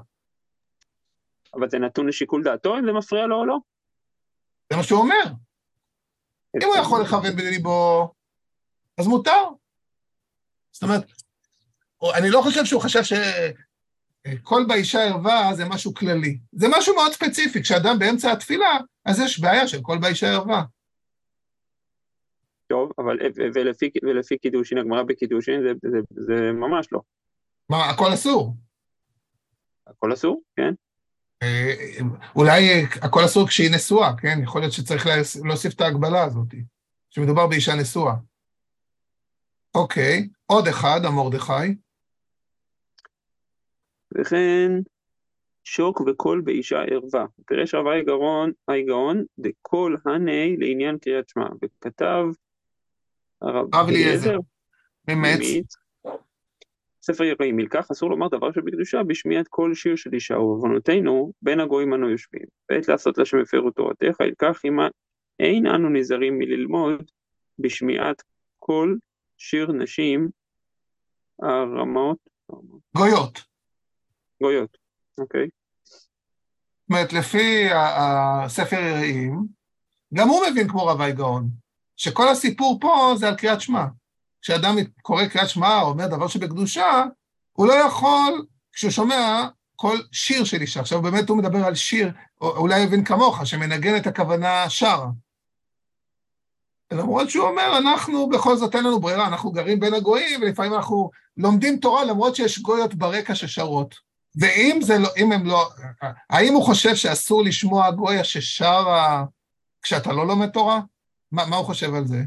[1.53, 3.57] אבל זה נתון לשיקול דעתו אם זה מפריע לו או לא?
[4.69, 5.23] זה מה שהוא אומר.
[6.55, 8.13] אם הוא יכול לכוון בליבו,
[8.97, 9.43] אז מותר.
[10.71, 11.03] זאת אומרת,
[12.17, 13.03] אני לא חושב שהוא חשב
[14.27, 16.37] שכל באישה ערווה זה משהו כללי.
[16.51, 17.61] זה משהו מאוד ספציפי.
[17.61, 20.63] כשאדם באמצע התפילה, אז יש בעיה של כל באישה ערווה.
[22.67, 23.17] טוב, אבל
[23.55, 27.01] ולפי, ולפי קידושין, הגמרא בקידושין זה, זה, זה ממש לא.
[27.69, 28.55] מה, הכל אסור?
[29.87, 30.73] הכל אסור, כן.
[31.43, 31.73] אה,
[32.35, 34.39] אולי הכל אסור כשהיא נשואה, כן?
[34.43, 35.07] יכול להיות שצריך
[35.45, 36.47] להוסיף את ההגבלה הזאת,
[37.09, 38.13] שמדובר באישה נשואה.
[39.75, 41.75] אוקיי, עוד אחד, המרדכי.
[44.13, 44.71] וכן
[45.63, 47.25] שוק וקול באישה ערווה.
[47.45, 47.85] פירש רב
[48.67, 48.85] האי
[49.39, 52.25] דקול הני לעניין קריאת שמע, וכתב
[53.41, 54.37] הרב אליעזר,
[55.07, 55.75] ממץ.
[57.01, 61.93] ספר יראים, מלקח אסור לומר דבר שבקדושה בשמיעת כל שיר של אישה, ובעוונותינו בין הגויים
[61.93, 62.45] אנו יושבים.
[62.69, 64.87] בעת לעשות לשם הפרו תורתך, ילקח עמה
[65.39, 67.11] אין אנו נזהרים מללמוד
[67.59, 68.23] בשמיעת
[68.59, 68.95] כל
[69.37, 70.29] שיר נשים
[71.41, 72.17] הרמות.
[72.97, 73.54] גויות.
[74.41, 74.77] גויות,
[75.19, 75.47] אוקיי.
[75.85, 79.45] זאת אומרת, לפי הספר יראים,
[80.13, 81.49] גם הוא מבין כמו רבי גאון,
[81.97, 83.85] שכל הסיפור פה זה על קריאת שמע.
[84.41, 87.03] כשאדם קורא קריאת שמע או אומר דבר שבקדושה,
[87.53, 90.79] הוא לא יכול, כשהוא שומע כל שיר של אישה.
[90.79, 95.05] עכשיו באמת הוא מדבר על שיר, או אולי יבין כמוך, שמנגן את הכוונה שר.
[96.91, 101.09] למרות שהוא אומר, אנחנו בכל זאת אין לנו ברירה, אנחנו גרים בין הגויים, ולפעמים אנחנו
[101.37, 104.04] לומדים תורה למרות שיש גויות ברקע ששרות.
[104.37, 105.69] ואם זה לא, אם הם לא,
[106.29, 109.25] האם הוא חושב שאסור לשמוע גויה ששרה
[109.81, 110.79] כשאתה לא לומד תורה?
[111.31, 112.17] מה, מה הוא חושב על זה?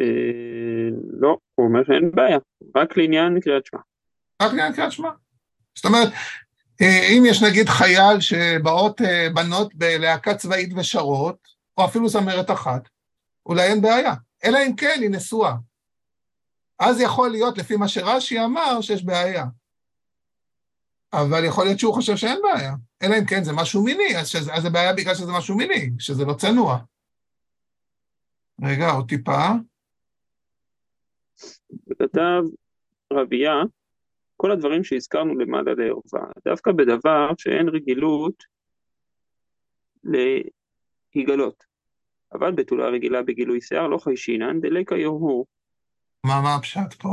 [0.00, 0.88] אה,
[1.20, 2.38] לא, הוא אומר שאין בעיה,
[2.76, 3.80] רק לעניין קריאת שמע.
[4.42, 5.10] רק לעניין קריאת שמע.
[5.74, 6.08] זאת אומרת,
[6.80, 12.88] אה, אם יש נגיד חייל שבאות אה, בנות בלהקה צבאית ושרות, או אפילו זמרת אחת,
[13.46, 14.14] אולי אין בעיה.
[14.44, 15.54] אלא אם כן היא נשואה.
[16.78, 19.44] אז יכול להיות, לפי מה שרש"י אמר, שיש בעיה.
[21.12, 22.74] אבל יכול להיות שהוא חושב שאין בעיה.
[23.02, 25.90] אלא אם כן זה משהו מיני, אז, שזה, אז זה בעיה בגלל שזה משהו מיני,
[25.98, 26.78] שזה לא צנוע.
[28.62, 29.46] רגע, עוד טיפה.
[31.90, 32.42] וכתב
[33.12, 33.54] רבייה,
[34.36, 38.44] כל הדברים שהזכרנו למעלה לערווה, דווקא בדבר שאין רגילות
[41.14, 41.64] להיגלות.
[42.32, 45.46] אבל בתולה רגילה בגילוי שיער לא חיישינן דלקה יוהו.
[46.26, 47.08] מה, מה הפשט פה?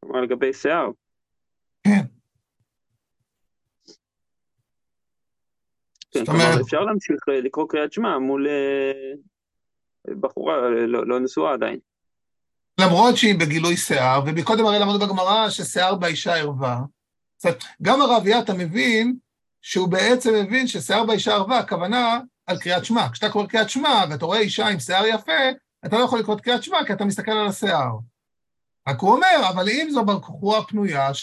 [0.00, 0.90] כלומר לגבי שיער.
[1.84, 2.00] כן.
[6.10, 9.12] כן, כלומר אפשר להמשיך אה, לקרוא קריאת שמע מול אה,
[10.20, 11.78] בחורה אה, לא, לא נשואה עדיין.
[12.80, 16.80] למרות שהיא בגילוי שיער, ומקודם הרי למדנו בגמרא ששיער באישה ערווה.
[17.36, 19.16] זאת אומרת, גם הרב יתה מבין
[19.62, 23.08] שהוא בעצם מבין ששיער באישה ערווה, הכוונה על קריאת שמע.
[23.12, 25.32] כשאתה קורא קריאת שמע ואתה רואה אישה עם שיער יפה,
[25.86, 27.92] אתה לא יכול לקרוא קריאת שמע כי אתה מסתכל על השיער.
[28.88, 31.14] רק הוא אומר, אבל אם זו בחורה פנויה,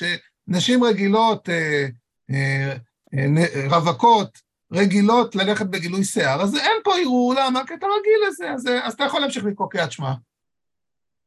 [0.47, 1.87] שנשים רגילות, אה,
[2.31, 2.73] אה,
[3.13, 7.67] אה, רווקות, רגילות ללכת בגילוי שיער, אז אין פה ערעור, למה?
[7.67, 10.13] כי אתה רגיל לזה, אז, אז אתה יכול להמשיך לקרוא קריאת שמע.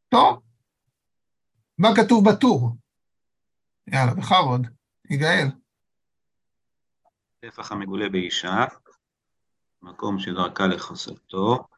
[0.09, 0.41] טוב.
[1.79, 2.71] מה כתוב בטור?
[3.87, 4.67] יאללה, בכבוד.
[5.11, 5.47] יגאל.
[7.41, 8.65] טפח המגולה באישה,
[9.83, 11.69] מקום שדרכה לחסותו,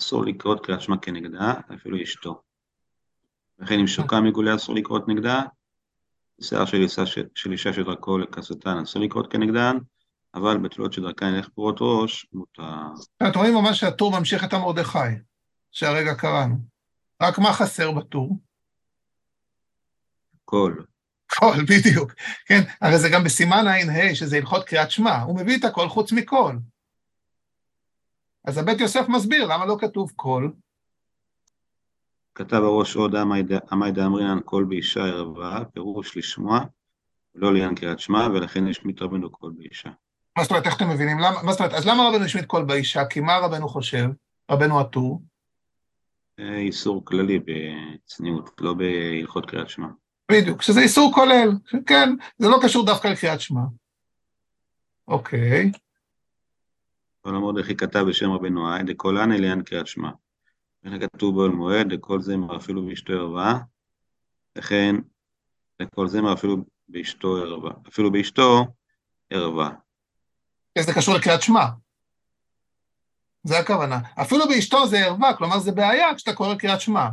[0.00, 2.42] אסור לקרות קריאת שמע כנגדה, אפילו אשתו.
[3.58, 5.42] וכן אם שוקה מגולה אסור לקרות נגדה,
[6.42, 9.76] שיער של אישה, של אישה שדרכו לכסותן אסור לקרות כנגדן,
[10.34, 12.62] אבל בתולות שדרכן לילך פרועות ראש, מותר.
[13.28, 14.98] אתם רואים ממש שהטור ממשיך את המרדכי,
[15.72, 16.56] שהרגע קראנו.
[17.22, 18.38] רק מה חסר בטור?
[20.44, 20.86] קול.
[21.26, 22.12] קול, בדיוק.
[22.46, 26.12] כן, הרי זה גם בסימן ע"ה, שזה הלכות קריאת שמע, הוא מביא את הכל חוץ
[26.12, 26.58] מקול.
[28.44, 30.52] אז הבית יוסף מסביר למה לא כתוב קול.
[32.34, 33.14] כתב הרא"ש עוד
[33.70, 36.60] הא דאמרינן קול באישה ערווה, פירוש לשמוע,
[37.34, 39.90] לא לעניין קריאת שמע, ולכן השמיט רבנו קול באישה.
[40.36, 41.18] מה זאת אומרת, איך אתם מבינים?
[41.18, 43.04] למה, מה זאת אומרת, אז למה רבנו השמיט קול באישה?
[43.04, 44.06] כי מה רבנו חושב?
[44.50, 45.22] רבנו הטור?
[46.38, 49.86] איסור כללי בצניעות, לא בהלכות קריאת שמע.
[50.30, 51.52] בדיוק, שזה איסור כולל,
[51.86, 53.60] כן, זה לא קשור דווקא לקריאת שמע.
[55.08, 55.72] אוקיי.
[57.20, 60.10] אבל המרדכי כתב בשם רבנו האי, דכל הני לעניין קריאת שמע.
[60.84, 63.58] וכן כתוב באוהל מועד, דכל זמר אפילו באשתו ערווה,
[64.58, 64.96] וכן
[65.80, 66.56] לכל זמר אפילו
[66.88, 68.66] באשתו ערווה, אפילו באשתו
[69.30, 69.70] ערווה.
[70.78, 71.64] זה קשור לקריאת שמע.
[73.44, 73.98] זה הכוונה.
[74.22, 77.08] אפילו באשתו זה ערווה, כלומר זה בעיה כשאתה קורא קריאת שמע.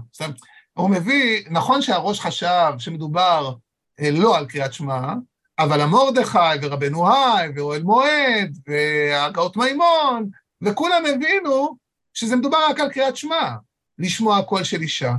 [0.73, 3.53] הוא מביא, נכון שהראש חשב שמדובר
[3.99, 5.13] אה, לא על קריאת שמע,
[5.60, 10.29] אבל המורדכי ורבנו האי ואוהל מועד והגאות מימון,
[10.62, 11.77] וכולם הבינו
[12.13, 13.55] שזה מדובר רק על קריאת שמע,
[13.97, 15.13] לשמוע קול של אישה.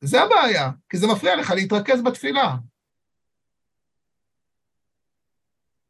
[0.00, 2.56] זה הבעיה, כי זה מפריע לך להתרכז בתפילה.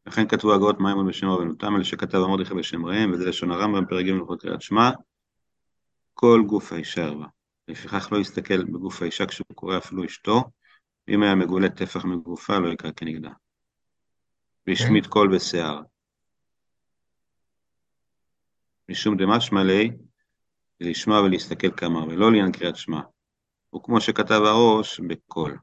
[0.07, 3.87] לכן כתבו הגאות מימון בשם רבנו תם, אלה שכתב המרדכי בשם ראם, וזה לשון הרמב"ם,
[3.87, 4.91] פרק ג' הלכות קריאת שמע,
[6.15, 7.27] כל גוף האישה ערווה.
[7.69, 10.45] לפיכך לא יסתכל בגוף האישה כשהוא קורא אפילו אשתו,
[11.09, 13.31] ואם היה מגולה טפח מגופה לא יקרא כנגדה.
[14.67, 15.11] והשמיט כן.
[15.11, 15.81] קול בשיער.
[18.89, 19.91] משום דמשמע ליה,
[20.81, 23.01] לשמוע ולהסתכל כמה, ולא לעניין קריאת שמע.
[23.75, 25.59] וכמו שכתב הראש, בקול.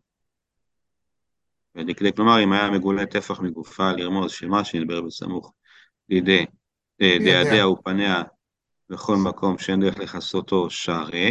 [1.76, 5.54] ודקדק כלומר, אם היה מגולה טפח מגופה, לרמוז שמה שנדבר בסמוך
[6.10, 6.46] לידי
[7.02, 8.24] דעדיה ופניה
[8.90, 11.30] בכל מקום שאין דרך לכסותו שרה,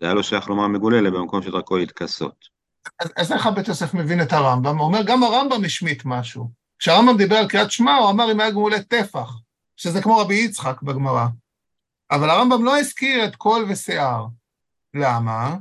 [0.00, 2.56] זה היה לו שייך לומר מגולה, אלא במקום שדרכו להתכסות.
[3.00, 4.78] אז, אז איך הבית יוסף מבין את הרמב"ם?
[4.78, 6.50] הוא אומר, גם הרמב"ם השמיט משהו.
[6.78, 9.32] כשהרמב"ם דיבר על קריאת שמע, הוא אמר אם היה מגולה טפח,
[9.76, 11.26] שזה כמו רבי יצחק בגמרא.
[12.10, 14.26] אבל הרמב"ם לא הזכיר את קול ושיער.
[14.94, 15.56] למה?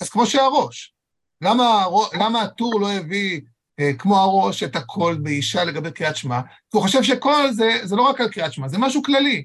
[0.00, 0.94] אז כמו שהרא"ש.
[1.40, 3.40] למה, למה הטור לא הביא,
[3.80, 6.42] אה, כמו הרא"ש, את הקול באישה לגבי קריאת שמע?
[6.42, 9.44] כי הוא חושב שקול זה, זה לא רק על קריאת שמע, זה משהו כללי.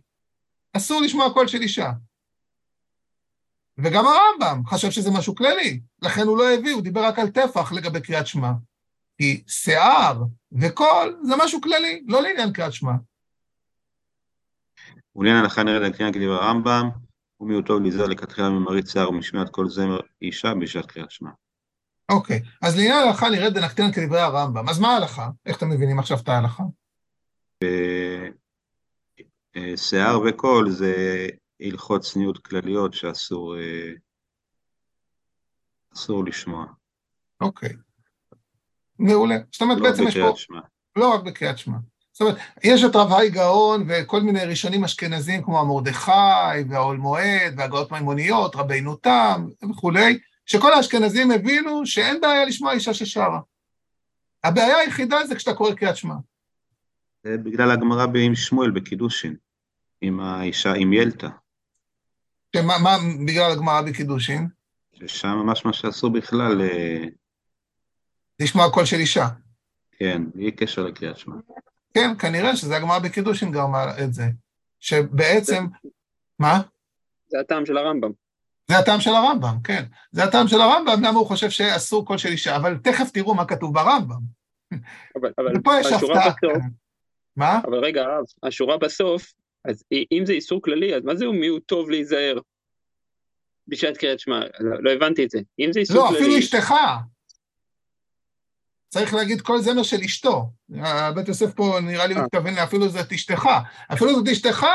[0.74, 1.92] אסור לשמוע קול של אישה.
[3.78, 7.72] וגם הרמב"ם חשב שזה משהו כללי, לכן הוא לא הביא, הוא דיבר רק על טפח
[7.72, 8.52] לגבי קריאת שמע.
[9.18, 12.92] כי שיער וקול זה משהו כללי, לא לעניין קריאת שמע.
[15.16, 16.90] ולעניין הלכה נרד הקריאה כדבר הרמב"ם,
[17.40, 21.30] ומיעוטו להיזהר לכתחילה ממראית שיער ומשמיעת כל זמר אישה בשעת קריאת שמע.
[22.12, 24.70] אוקיי, אז לעניין ההלכה נרד דנקטן כדברי הרמב"ם.
[24.70, 25.30] אז מה ההלכה?
[25.46, 26.64] איך אתם מבינים עכשיו את ההלכה?
[27.64, 28.28] אה,
[29.76, 31.28] שיער וקול זה
[31.60, 33.92] הלכות צניעות כלליות שאסור אה,
[35.94, 36.66] אסור לשמוע.
[37.42, 37.74] אוקיי.
[39.00, 39.36] מעולה.
[39.52, 40.34] זאת אומרת, לא בעצם יש פה...
[40.96, 41.78] לא רק בקריאת שמע.
[42.14, 46.12] זאת אומרת, יש את רב גאון וכל מיני ראשונים אשכנזים כמו המרדכי
[46.70, 53.40] והעול מועד והגאות מימוניות, רבינו תם וכולי, שכל האשכנזים הבינו שאין בעיה לשמוע אישה ששרה.
[54.44, 56.16] הבעיה היחידה זה כשאתה קורא קריאת שמע.
[57.24, 59.36] זה בגלל הגמרא עם שמואל בקידושין,
[60.02, 61.28] עם האישה, עם ילתא.
[62.56, 62.98] שמה, מה
[63.28, 64.48] בגלל הגמרא בקידושין?
[64.94, 66.62] ששם ממש מה שאסור בכלל...
[66.62, 67.04] אה,
[68.40, 69.28] לשמוע קול של אישה.
[69.92, 71.36] כן, בלי קשר לקריאת שמע.
[71.94, 74.24] כן, כנראה שזה הגמרא בקידושין גרמה את זה.
[74.80, 75.66] שבעצם...
[76.40, 76.62] מה?
[77.28, 78.12] זה הטעם של הרמב"ם.
[78.68, 79.84] זה הטעם של הרמב"ם, כן.
[80.12, 83.46] זה הטעם של הרמב"ם, למה הוא חושב שאסור קול של אישה, אבל תכף תראו מה
[83.46, 84.20] כתוב ברמב"ם.
[85.16, 86.34] אבל, אבל ופה יש הפתעה.
[87.36, 87.60] מה?
[87.68, 89.34] אבל רגע, הרב, השורה בסוף,
[89.66, 92.40] אז אם זה איסור כללי, אז מה זה מיעוט טוב להיזהר
[93.68, 94.40] בשעת קריאת שמע?
[94.60, 95.40] לא, לא הבנתי את זה.
[95.60, 96.20] אם זה איסור לא, כללי...
[96.20, 96.74] לא, אפילו אשתך.
[98.94, 100.50] צריך להגיד כל זמר של אשתו.
[101.16, 102.24] בית יוסף פה נראה לי אה.
[102.24, 103.50] מתכוון לאפילו זאת אשתך.
[103.94, 104.66] אפילו זאת אשתך,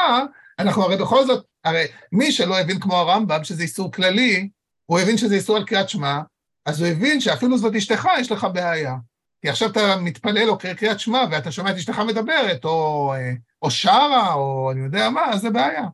[0.59, 4.49] אנחנו הרי בכל זאת, הרי מי שלא הבין כמו הרמב"ם שזה איסור כללי,
[4.87, 6.21] הוא הבין שזה איסור על קריאת שמע,
[6.67, 8.95] אז הוא הבין שאפילו זאת אשתך, יש לך בעיה.
[9.43, 13.13] כי עכשיו אתה מתפלל או קריא קריאת שמע ואתה שומע את אשתך מדברת, או,
[13.63, 15.85] או שרה, או אני יודע מה, אז זה בעיה.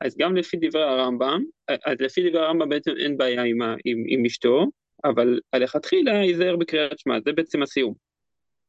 [0.00, 4.24] אז גם לפי דברי הרמב"ם, אז לפי דברי הרמב"ם בעצם אין בעיה עם, עם, עם
[4.26, 4.66] אשתו,
[5.04, 7.94] אבל הלכתחילה ייזהר בקריאת שמע, זה בעצם הסיום.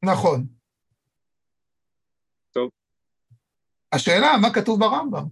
[0.03, 0.45] נכון.
[2.51, 2.69] טוב.
[3.91, 5.25] השאלה, מה כתוב ברמב"ם?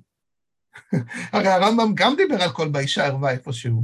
[1.34, 3.84] הרי הרמב"ם גם דיבר על כל באישה ערווה איפשהו,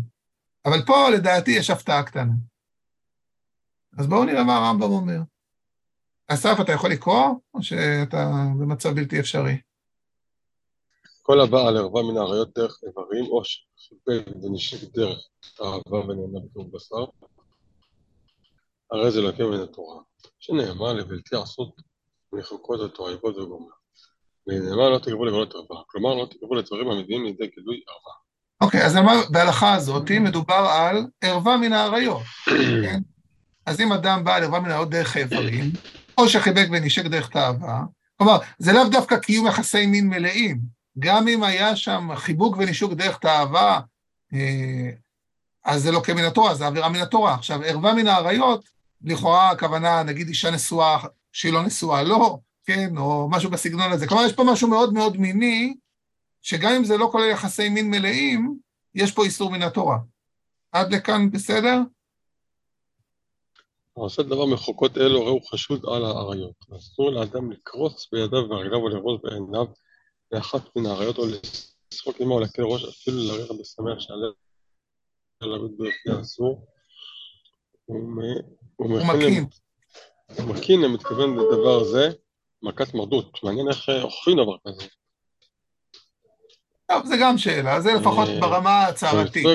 [0.65, 2.33] אבל פה לדעתי יש הפתעה קטנה.
[3.97, 5.19] אז בואו נראה מה הרמב"ם אומר.
[6.27, 9.57] אסף, אתה יכול לקרוא, או שאתה במצב בלתי אפשרי?
[11.27, 15.17] כל הבא על ערווה מן האריות דרך איברים, או שחיפל ונשק דרך
[15.61, 17.05] אהבה ונהנה בתור בשר,
[18.91, 20.01] הרי זה לקה מן התורה,
[20.39, 21.75] שנאמר לבלתי עשות
[22.33, 23.71] מחוקות התועבות וגומר.
[24.47, 28.13] ונאמר לא תקרבו לגלות ערווה, כלומר לא תקרבו לדברים המגיעים לידי גילוי ערווה.
[28.61, 28.97] אוקיי, אז
[29.31, 32.21] בהלכה הזאת מדובר על ערווה מן האריות,
[32.83, 32.99] כן?
[33.65, 35.71] אז אם אדם בא לערווה מן האריות דרך איברים,
[36.17, 37.81] או שחיבק ונשק דרך תאווה,
[38.17, 43.17] כלומר, זה לאו דווקא קיום יחסי מין מלאים, גם אם היה שם חיבוק ונישוק דרך
[43.17, 43.81] תאווה,
[44.33, 44.89] אה,
[45.65, 47.33] אז זה לא כמן התורה, זה עבירה מן התורה.
[47.33, 48.69] עכשיו, ערווה מן האריות,
[49.01, 50.97] לכאורה הכוונה, נגיד אישה נשואה
[51.31, 54.07] שהיא לא נשואה לא, כן, או משהו בסגנון הזה.
[54.07, 55.73] כלומר, יש פה משהו מאוד מאוד מיני,
[56.41, 58.57] שגם אם זה לא כולל יחסי מין מלאים,
[58.95, 59.97] יש פה איסור מן התורה.
[60.71, 61.79] עד לכאן בסדר?
[63.97, 66.65] העושה דבר מחוקות אלו, הוא חשוד על האריות.
[66.77, 69.65] אסור לאדם לקרוץ בידיו וברגליו ולראות בעיניו
[70.31, 71.23] לאחת מן האריות או
[71.93, 74.29] לשחוק עמה או להקל ראש, אפילו לרדת בשמח שעליה
[75.41, 76.67] לעבוד בפני אסור.
[77.85, 79.45] הוא מקין.
[80.37, 82.09] הוא מקין, הוא מתכוון לדבר זה,
[82.61, 83.43] מכת מרדות.
[83.43, 84.87] מעניין איך אוכפים דבר כזה.
[86.87, 89.45] טוב, זה גם שאלה, זה לפחות אה, ברמה ההצהרתית.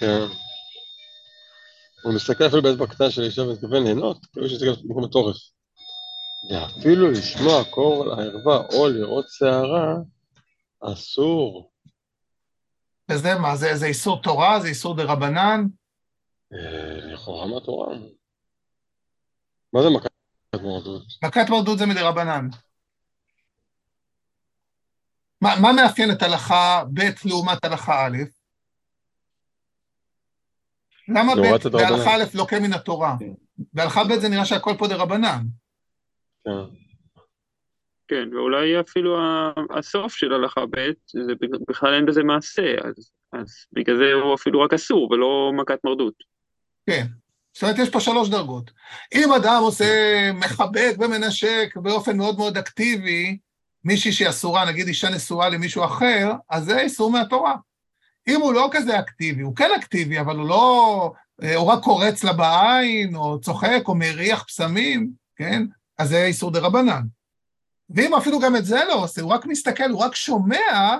[0.00, 0.26] כן.
[2.04, 5.36] הוא מסתכל אפילו באצבע קטנה של אישה ומתכוון ליהנות, כאילו שמסתכל במקום התורף.
[6.50, 9.94] ואפילו לשמוע קור הערווה או לראות שערה,
[10.80, 11.72] אסור.
[13.10, 14.60] וזה מה, זה, זה איסור תורה?
[14.60, 15.66] זה איסור דה רבנן?
[17.12, 17.96] לכאורה מהתורה.
[19.72, 20.10] מה זה מכת
[20.62, 21.02] מרדות?
[21.24, 22.48] מכת מרדות זה מדה רבנן.
[25.40, 28.16] מה, מה מאפיין את הלכה ב' לעומת הלכה א'?
[31.08, 33.16] למה ב' בהלכה א' לוקה מן התורה?
[33.72, 35.42] בהלכה ב' זה נראה שהכל פה דה רבנן.
[36.44, 36.82] כן.
[38.08, 39.18] כן, ואולי אפילו
[39.70, 40.90] הסוף של הלכה ב',
[41.26, 41.32] זה
[41.68, 46.14] בכלל אין בזה מעשה, אז, אז בגלל זה הוא אפילו רק אסור ולא מכת מרדות.
[46.86, 47.06] כן,
[47.52, 48.70] זאת אומרת, יש פה שלוש דרגות.
[49.14, 53.38] אם אדם עושה, מחבק ומנשק באופן מאוד מאוד אקטיבי,
[53.84, 57.54] מישהי שהיא אסורה, נגיד אישה נשואה למישהו אחר, אז זה איסור מהתורה.
[58.28, 61.12] אם הוא לא כזה אקטיבי, הוא כן אקטיבי, אבל הוא לא,
[61.56, 65.62] הוא רק קורץ לה בעין, או צוחק, או מריח פסמים, כן?
[66.02, 67.02] אז זה איסור דה רבנן.
[67.90, 70.96] ואם אפילו גם את זה לא עושה, הוא רק מסתכל, הוא רק שומע,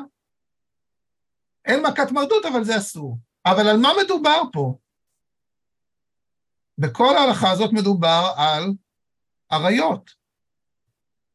[1.65, 3.19] אין מכת מרדות, אבל זה אסור.
[3.47, 4.75] אבל על מה מדובר פה?
[6.79, 8.73] בכל ההלכה הזאת מדובר על
[9.51, 10.11] עריות.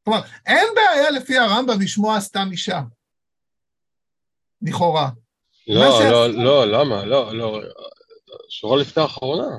[0.04, 2.82] כלומר, אין בעיה לפי הרמב"ם לשמוע סתם אישה,
[4.62, 5.10] לכאורה.
[5.68, 7.06] לא, לא, לא, למה?
[7.06, 7.62] לא, לא,
[8.50, 9.58] שורה לפני האחרונה.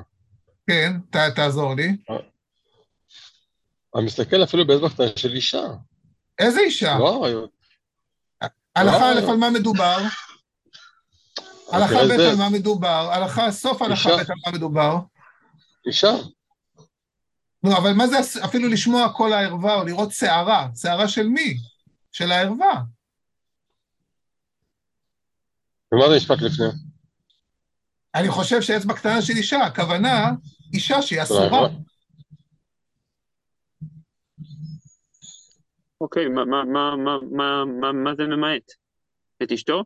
[0.67, 1.97] כן, ת, תעזור לי.
[3.99, 5.63] אני מסתכל אפילו באצבע של אישה.
[6.39, 6.97] איזה אישה?
[6.99, 7.27] לא.
[8.75, 9.29] הלכה לא א' עריות.
[9.29, 9.97] על מה מדובר?
[11.71, 13.09] הלכה תראה ב' על מה מדובר?
[13.11, 14.09] הלכה, סוף הלכה.
[14.09, 14.97] ב' על מה מדובר?
[15.87, 16.11] אישה.
[17.63, 20.67] נו, אבל מה זה אפילו לשמוע קול הערווה או לראות שערה?
[20.81, 21.57] שערה של מי?
[22.11, 22.81] של הערווה.
[25.93, 26.65] ומה זה משפט לפני?
[28.15, 30.31] אני חושב שאצבע קטנה של אישה, הכוונה,
[30.73, 31.69] אישה שהיא אסורה.
[36.01, 38.71] אוקיי, מה, מה, מה, מה, מה, מה, מה זה ממעט?
[39.43, 39.83] את אשתו?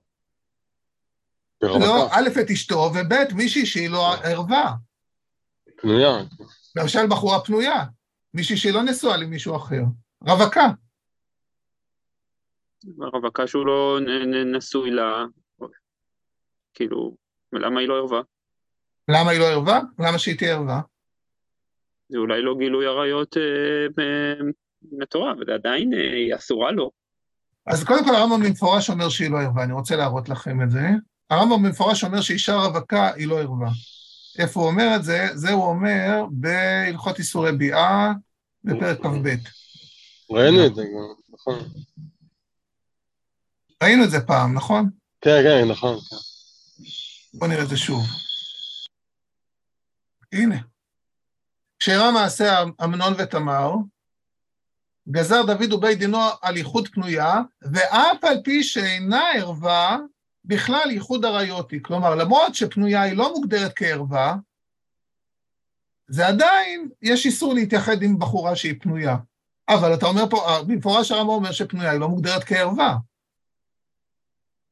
[1.62, 2.08] לא.
[2.12, 4.74] א', את אשתו, וב', מישהי שהיא לא ערווה.
[5.78, 6.18] פנויה.
[6.76, 7.84] למשל בחורה פנויה,
[8.34, 9.82] מישהי שהיא לא נשואה למישהו אחר.
[10.22, 10.68] רווקה.
[13.02, 14.00] הרווקה שהוא לא
[14.46, 15.26] נשוי לה,
[16.74, 17.16] כאילו,
[17.54, 18.22] למה היא לא ערווה?
[19.08, 19.80] למה היא לא ערווה?
[20.00, 20.82] למה שהיא תהיה ערווה?
[22.10, 24.34] זה אולי לא גילוי עריות אה, אה,
[24.92, 26.92] מטורף, אבל עדיין אה, היא אסורה לו.
[27.68, 30.90] אז קודם כל הרמב"ם במפורש אומר שהיא לא ערווה, אני רוצה להראות לכם את זה.
[31.30, 33.70] הרמב"ם במפורש אומר שאישה רווקה היא לא ערווה.
[34.40, 35.28] איפה הוא אומר את זה?
[35.34, 38.12] זה הוא אומר בהלכות איסורי ביאה,
[38.64, 39.36] בפרק כ"ב.
[40.30, 41.60] ראינו את זה גם, נכון.
[43.84, 44.90] ראינו את זה פעם, נכון?
[45.22, 45.98] כן, כן, נכון.
[47.34, 48.04] בואו נראה את זה שוב.
[50.34, 50.58] הנה.
[51.80, 53.72] כשאירע מעשה אמנון ותמר,
[55.10, 59.98] גזר דוד ובית דינו על ייחוד פנויה, ואף על פי שאינה ערווה,
[60.46, 61.80] בכלל ייחוד עריות היא.
[61.84, 64.36] כלומר, למרות שפנויה היא לא מוגדרת כערווה,
[66.08, 69.18] זה עדיין, יש איסור להתייחד עם בחורה שהיא פנויה.
[69.70, 72.98] אבל אתה אומר פה, במפורש הרמב"ם אומר שפנויה היא לא מוגדרת כערווה.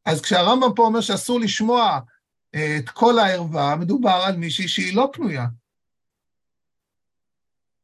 [0.06, 2.00] אז כשהרמב"ם פה אומר שאסור לשמוע
[2.56, 5.46] אה, את כל הערווה, מדובר על מישהי שהיא לא פנויה.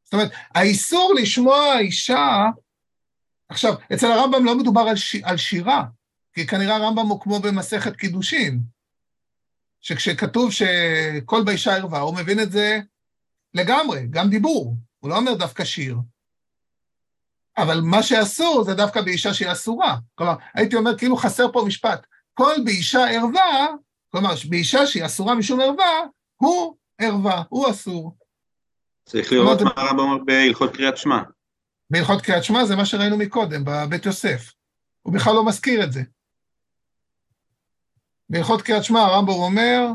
[0.08, 2.46] זאת אומרת, האיסור לשמוע אישה,
[3.48, 5.16] עכשיו, אצל הרמב"ם לא מדובר על, ש...
[5.22, 5.84] על שירה,
[6.32, 8.60] כי כנראה הרמב"ם הוא כמו במסכת קידושין,
[9.80, 12.80] שכשכתוב שכל באישה ערווה, הוא מבין את זה
[13.54, 15.96] לגמרי, גם דיבור, הוא לא אומר דווקא שיר.
[17.58, 19.96] אבל מה שאסור זה דווקא באישה שהיא אסורה.
[20.14, 22.06] כלומר, הייתי אומר כאילו חסר פה משפט.
[22.34, 23.66] כל באישה ערווה,
[24.10, 26.00] כלומר, באישה שהיא אסורה משום ערווה,
[26.36, 28.17] הוא ערווה, הוא אסור.
[29.08, 31.18] צריך לראות מה הרמב"ם אומר בהלכות קריאת שמע.
[31.90, 34.52] בהלכות קריאת שמע זה מה שראינו מקודם, בבית יוסף.
[35.02, 36.02] הוא בכלל לא מזכיר את זה.
[38.30, 39.86] בהלכות קריאת שמע הרמב"ם אומר,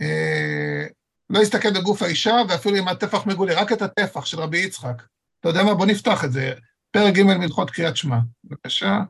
[0.00, 0.86] אה,
[1.30, 5.02] לא יסתכל בגוף האישה ואפילו עם הטפח מגולה, רק את הטפח של רבי יצחק.
[5.40, 5.74] אתה יודע מה?
[5.74, 6.54] בוא נפתח את זה.
[6.90, 8.18] פרק ג' מלכות קריאת שמע.
[8.44, 9.00] בבקשה.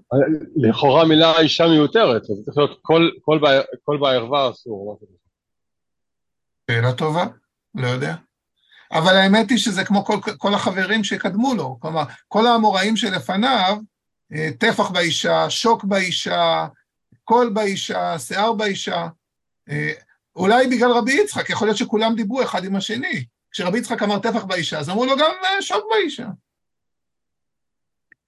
[0.56, 2.80] לכאורה מילה אישה מיותרת, אז צריך להיות
[3.84, 5.00] כל בערווה אסור.
[6.70, 7.26] שאלה טובה,
[7.74, 8.14] לא יודע.
[8.92, 13.78] אבל האמת היא שזה כמו כל, כל החברים שקדמו לו, כלומר, כל האמוראים שלפניו,
[14.32, 16.66] אה, טפח באישה, שוק באישה,
[17.24, 19.06] קול באישה, שיער באישה,
[19.70, 19.92] אה,
[20.36, 23.24] אולי בגלל רבי יצחק, יכול להיות שכולם דיברו אחד עם השני.
[23.50, 26.26] כשרבי יצחק אמר טפח באישה, אז אמרו לו גם אה, שוק באישה.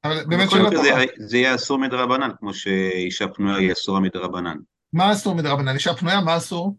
[0.04, 0.88] אבל באמת שאלה טובה.
[1.18, 4.56] זה יהיה אסור מדרבנן, כמו שאישה פנויה היא אסורה מדרבנן.
[4.92, 5.74] מה אסור מדרבנן?
[5.74, 6.76] אישה פנויה, מה אסור?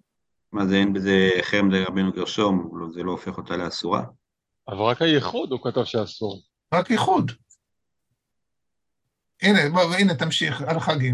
[0.52, 4.04] מה זה, אין בזה חרם לרבינו גרשום, לא, זה לא הופך אותה לאסורה?
[4.68, 6.42] אבל רק הייחוד הוא כתב שאסור.
[6.74, 7.32] רק ייחוד.
[9.42, 11.14] הנה, בוא, הנה תמשיך, הלכה ג'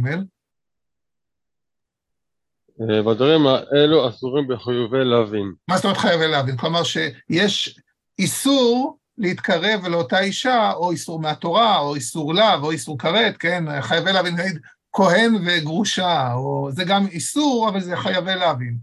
[2.80, 5.54] והדברים האלו אסורים בחיובי להבין.
[5.68, 6.58] מה זאת אומרת חיובי להבין?
[6.58, 7.80] כלומר שיש
[8.20, 13.82] איסור להתקרב לאותה אישה, או איסור מהתורה, או איסור לאו, או איסור כרת, כן?
[13.82, 14.60] חייבי להבין, נגיד
[14.94, 18.78] כהן וגרושה, או זה גם איסור, אבל זה חייבי להבין.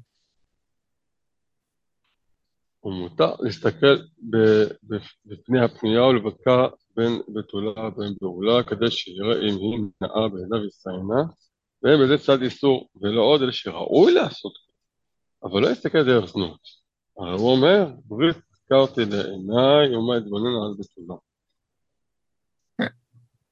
[2.85, 3.97] ומותר להסתכל
[5.25, 6.67] בפני הפנייה ולבדקה
[6.97, 11.23] בין בתולה ובין בעולה, כדי שיראה אם היא נאה בעיניו ישאנה,
[11.83, 14.53] ואין בזה צד איסור, ולא עוד אלה שראוי לעשות,
[15.45, 16.61] אבל לא יסתכל דרך זנות.
[17.19, 21.19] הרי הוא אומר, ברית הזכרתי לעיניי, ומה אתבונן על בתולה.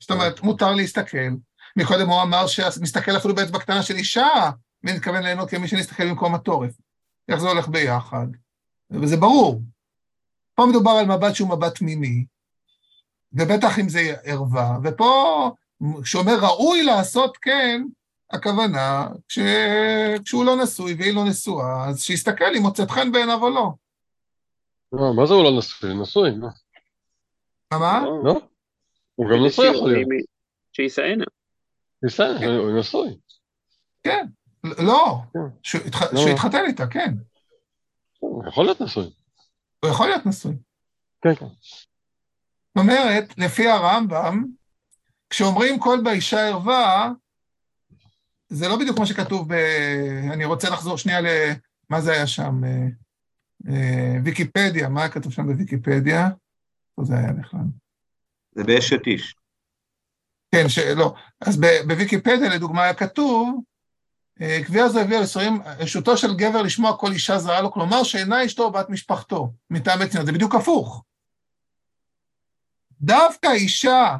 [0.00, 1.28] זאת אומרת, מותר להסתכל.
[1.76, 4.28] מקודם הוא אמר שמסתכל אפילו באצבע קטנה של אישה,
[4.82, 6.72] מי מתכוון ליהנות כמי שנסתכל במקום התורף.
[7.28, 8.26] איך זה הולך ביחד?
[8.90, 9.60] וזה ברור.
[10.54, 12.24] פה מדובר על מבט שהוא מבט מיני,
[13.32, 15.50] ובטח אם זה ערווה, ופה,
[16.02, 17.82] כשאומר ראוי לעשות כן,
[18.30, 19.38] הכוונה, כש...
[20.24, 23.70] כשהוא לא נשוי והיא לא נשואה, אז שיסתכל אם מוצאת חן בעיניו או לא.
[24.92, 25.94] לא, מה זה הוא לא נשוי?
[25.94, 26.48] נשוי, מה?
[27.72, 28.04] מה?
[28.24, 28.40] לא?
[29.14, 30.08] הוא גם נשוי יכול להיות.
[30.72, 31.24] שישאנה.
[32.04, 33.16] שישאנה, הוא נשוי.
[34.02, 34.26] כן,
[34.64, 35.18] לא,
[35.62, 37.14] שהוא יתחתן איתה, כן.
[38.20, 39.10] הוא יכול להיות נשוי.
[39.80, 40.56] הוא יכול להיות נשוי.
[41.22, 41.46] כן, כן.
[41.46, 44.44] זאת אומרת, לפי הרמב"ם,
[45.30, 47.10] כשאומרים כל באישה ערווה,
[48.48, 49.56] זה לא בדיוק כמו שכתוב ב...
[50.32, 51.26] אני רוצה לחזור שנייה ל...
[51.90, 52.64] מה זה היה שם?
[52.64, 52.86] אה,
[53.68, 56.28] אה, ויקיפדיה, מה היה כתוב שם בוויקיפדיה?
[56.90, 57.60] איפה זה היה בכלל?
[58.52, 59.34] זה באשת איש.
[60.54, 60.66] כן,
[60.96, 61.14] לא.
[61.40, 63.62] אז בוויקיפדיה, לדוגמה, היה כתוב
[64.66, 68.64] קביעה זו הביאה לסורים, רשותו של גבר לשמוע כל אישה זרה לו, כלומר שאינה אשתו
[68.64, 71.04] או בת משפחתו, מטעם צניעות, זה בדיוק הפוך.
[73.00, 74.16] דווקא אישה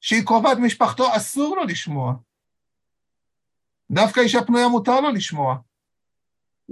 [0.00, 2.14] שהיא קרובת משפחתו, אסור לו לשמוע.
[3.90, 5.56] דווקא אישה פנויה מותר לו לשמוע.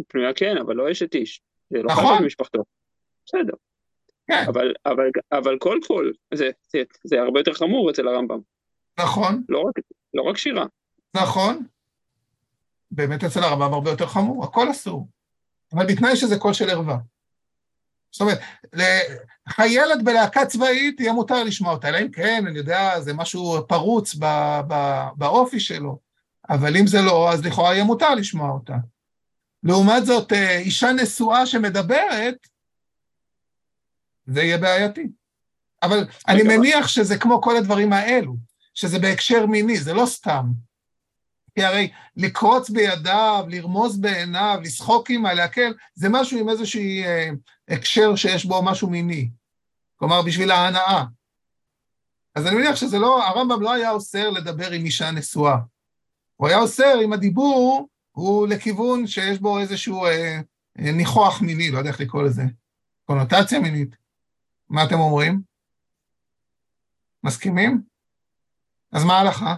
[0.08, 1.40] פנויה כן, אבל לא אשת איש.
[1.70, 2.24] זה לא נכון.
[2.24, 2.62] משפחתו.
[3.26, 3.52] בסדר.
[4.26, 4.44] כן.
[4.48, 8.38] אבל, אבל, אבל כל קול, זה, זה, זה הרבה יותר חמור אצל הרמב"ם.
[9.00, 9.42] נכון.
[9.48, 9.74] לא רק,
[10.14, 10.66] לא רק שירה.
[11.16, 11.66] נכון.
[12.92, 15.08] באמת אצל הרמב"ם הרבה יותר חמור, הכל אסור.
[15.72, 16.96] אבל בתנאי שזה קול של ערווה.
[18.12, 18.40] זאת אומרת,
[19.48, 24.14] חיילת בלהקה צבאית יהיה מותר לשמוע אותה, אלא אם כן, אני יודע, זה משהו פרוץ
[24.18, 24.26] ב,
[24.68, 25.98] ב, באופי שלו,
[26.50, 28.76] אבל אם זה לא, אז לכאורה יהיה מותר לשמוע אותה.
[29.62, 32.46] לעומת זאת, אה, אישה נשואה שמדברת,
[34.26, 35.08] זה יהיה בעייתי.
[35.82, 38.36] אבל אני מניח שזה כמו כל הדברים האלו,
[38.74, 40.44] שזה בהקשר מיני, זה לא סתם.
[41.54, 47.30] כי הרי לקרוץ בידיו, לרמוז בעיניו, לשחוק עימה, להקל, זה משהו עם איזשהו אה,
[47.68, 49.30] הקשר שיש בו משהו מיני.
[49.96, 51.04] כלומר, בשביל ההנאה.
[52.34, 55.56] אז אני מניח שזה לא, הרמב"ם לא היה אוסר לדבר עם אישה נשואה.
[56.36, 60.40] הוא היה אוסר אם הדיבור הוא לכיוון שיש בו איזשהו אה,
[60.78, 62.42] אה, ניחוח מיני, לא יודע איך לקרוא לזה,
[63.04, 63.96] קונוטציה מינית.
[64.68, 65.42] מה אתם אומרים?
[67.24, 67.82] מסכימים?
[68.92, 69.54] אז מה ההלכה?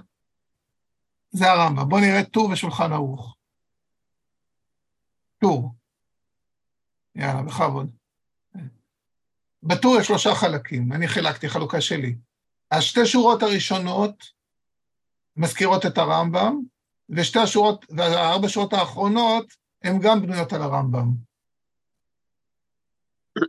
[1.34, 1.88] זה הרמב"ם.
[1.88, 3.36] בואו נראה טור ושולחן ערוך.
[5.40, 5.70] טור.
[7.14, 7.90] יאללה, בכבוד.
[9.62, 12.16] בטור יש שלושה חלקים, אני חילקתי חלוקה שלי.
[12.70, 14.24] השתי שורות הראשונות
[15.36, 16.60] מזכירות את הרמב"ם,
[17.08, 19.46] ושתי השורות, והארבע שורות האחרונות
[19.82, 21.08] הן גם בנויות על הרמב"ם.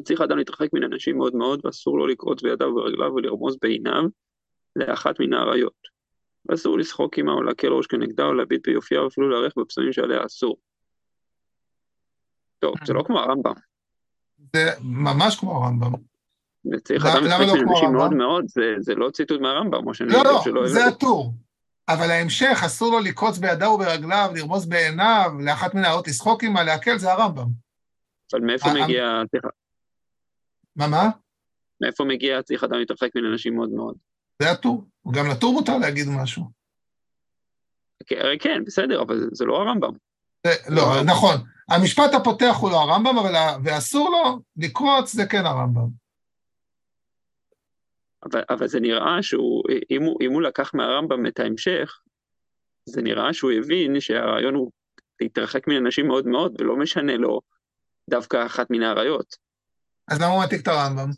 [0.04, 4.04] צריך אדם להתרחק מן אנשים מאוד מאוד, ואסור לו לקרוץ בידיו וברגליו ולרמוז בעיניו
[4.76, 5.95] לאחת מן האריות.
[6.50, 10.26] ואסור לשחוק עמה או להקל ראש כנגדה או להביט ביופייה או אפילו להערך בפסמים שעליה
[10.26, 10.58] אסור.
[12.60, 13.54] טוב, זה לא כמו הרמב"ם.
[14.56, 15.92] זה ממש כמו הרמב"ם.
[16.74, 18.46] וצריך אדם להתרחק מן אנשים מאוד מאוד,
[18.80, 20.14] זה לא ציטוט מהרמב"ם, או שאני...
[20.14, 20.24] לא,
[20.54, 21.34] לא, זה הטור.
[21.90, 26.98] אבל ההמשך, אסור לו לקרוץ בידיו וברגליו, לרמוז בעיניו, לאחת מן האריות לשחוק עמה, להקל,
[26.98, 27.48] זה הרמב"ם.
[28.34, 29.22] אבל מאיפה מגיע...
[30.76, 31.10] מה, מה?
[31.82, 33.96] מאיפה מגיע צריך אדם להתרחק מן אנשים מאוד מאוד?
[34.42, 34.86] זה הטור.
[35.12, 36.44] גם לטור מותר להגיד משהו.
[38.12, 39.92] הרי כן, בסדר, אבל זה לא הרמב"ם.
[40.70, 41.36] לא, נכון.
[41.70, 43.34] המשפט הפותח הוא לא הרמב"ם, אבל
[43.64, 45.88] ואסור לו לקרוץ, זה כן הרמב"ם.
[48.24, 52.00] אבל, אבל זה נראה שהוא, אם הוא, אם הוא לקח מהרמב"ם את ההמשך,
[52.86, 54.72] זה נראה שהוא הבין שהרעיון הוא
[55.22, 57.42] להתרחק מן אנשים מאוד מאוד, ולא משנה לו
[58.10, 59.36] דווקא אחת מן האריות.
[60.08, 61.10] אז למה הוא מעתיק את הרמב"ם?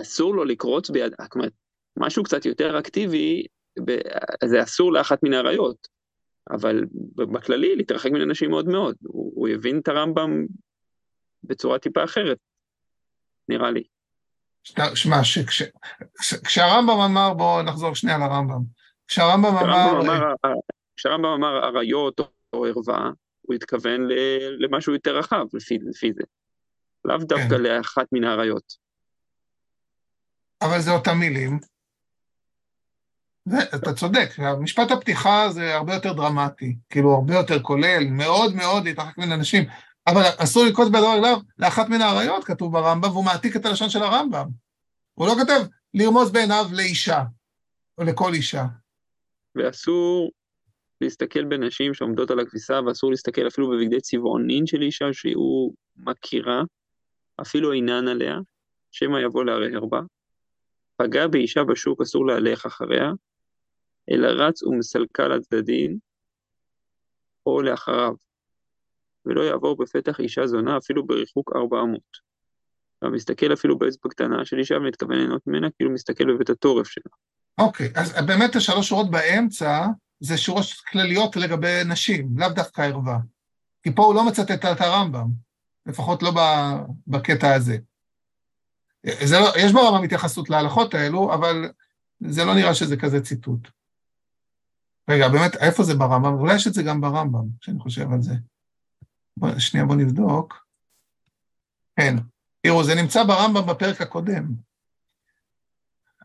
[0.00, 1.52] אסור לו לקרוץ ביד, זאת אומרת,
[1.96, 3.46] משהו קצת יותר אקטיבי,
[4.44, 5.88] זה אסור לאחת מן האריות,
[6.50, 6.84] אבל
[7.16, 8.96] בכללי להתרחק מן אנשים מאוד מאוד.
[9.02, 10.46] הוא, הוא הבין את הרמב"ם
[11.44, 12.38] בצורה טיפה אחרת,
[13.48, 13.82] נראה לי.
[14.94, 15.20] שמע,
[16.44, 18.62] כשהרמב"ם אמר, בואו נחזור שנייה לרמב"ם.
[19.08, 20.34] כשהרמב"ם אמר...
[20.96, 22.20] כשהרמב"ם אמר אריות
[22.52, 23.10] או ערווה,
[23.42, 24.08] הוא התכוון
[24.58, 26.22] למשהו יותר רחב לפי, לפי זה.
[27.04, 27.62] לאו דווקא כן.
[27.62, 28.76] לאחת מן האריות.
[30.62, 31.58] אבל זה אותם מילים.
[33.48, 34.30] אתה צודק,
[34.60, 39.64] משפט הפתיחה זה הרבה יותר דרמטי, כאילו הרבה יותר כולל, מאוד מאוד להתרחק מן אנשים.
[40.06, 44.02] אבל אסור לקרוץ בידו רגליו לאחת מן האריות, כתוב ברמב"ם, והוא מעתיק את הלשון של
[44.02, 44.48] הרמב"ם.
[45.14, 45.60] הוא לא כותב
[45.94, 47.22] לרמוז בעיניו לאישה,
[47.98, 48.64] או לכל אישה.
[49.54, 50.30] ואסור
[51.00, 56.62] להסתכל בנשים שעומדות על הכביסה, ואסור להסתכל אפילו בבגדי צבעונין של אישה שהוא מכירה,
[57.40, 58.36] אפילו אינן עליה,
[58.90, 60.00] שמא יבוא לערער בה.
[60.96, 63.12] פגע באישה בשוק, אסור להלך אחריה,
[64.10, 65.98] אלא רץ ומסלקה לצדדים,
[67.46, 68.12] או לאחריו.
[69.26, 72.32] ולא יעבור בפתח אישה זונה אפילו בריחוק ארבע אמות.
[73.02, 77.12] והמסתכל אפילו באצבע קטנה של אישה ומתכוון ליהנות ממנה כאילו מסתכל בבית התורף שלה.
[77.58, 79.86] אוקיי, okay, אז באמת השלוש שורות באמצע
[80.20, 83.18] זה שורות כלליות לגבי נשים, לאו דווקא ערווה.
[83.82, 85.26] כי פה הוא לא מצטט את הרמב"ם,
[85.86, 86.32] לפחות לא
[87.06, 87.76] בקטע הזה.
[89.06, 91.70] זה לא, יש ברמב"ם התייחסות להלכות האלו, אבל
[92.20, 93.68] זה לא נראה שזה כזה ציטוט.
[95.08, 96.34] רגע, באמת, איפה זה ברמב"ם?
[96.34, 98.34] אולי יש את זה גם ברמב"ם, כשאני חושב על זה.
[99.36, 100.66] בוא, שנייה, בוא נבדוק.
[101.96, 102.16] כן,
[102.60, 104.54] תראו, זה נמצא ברמב"ם בפרק הקודם.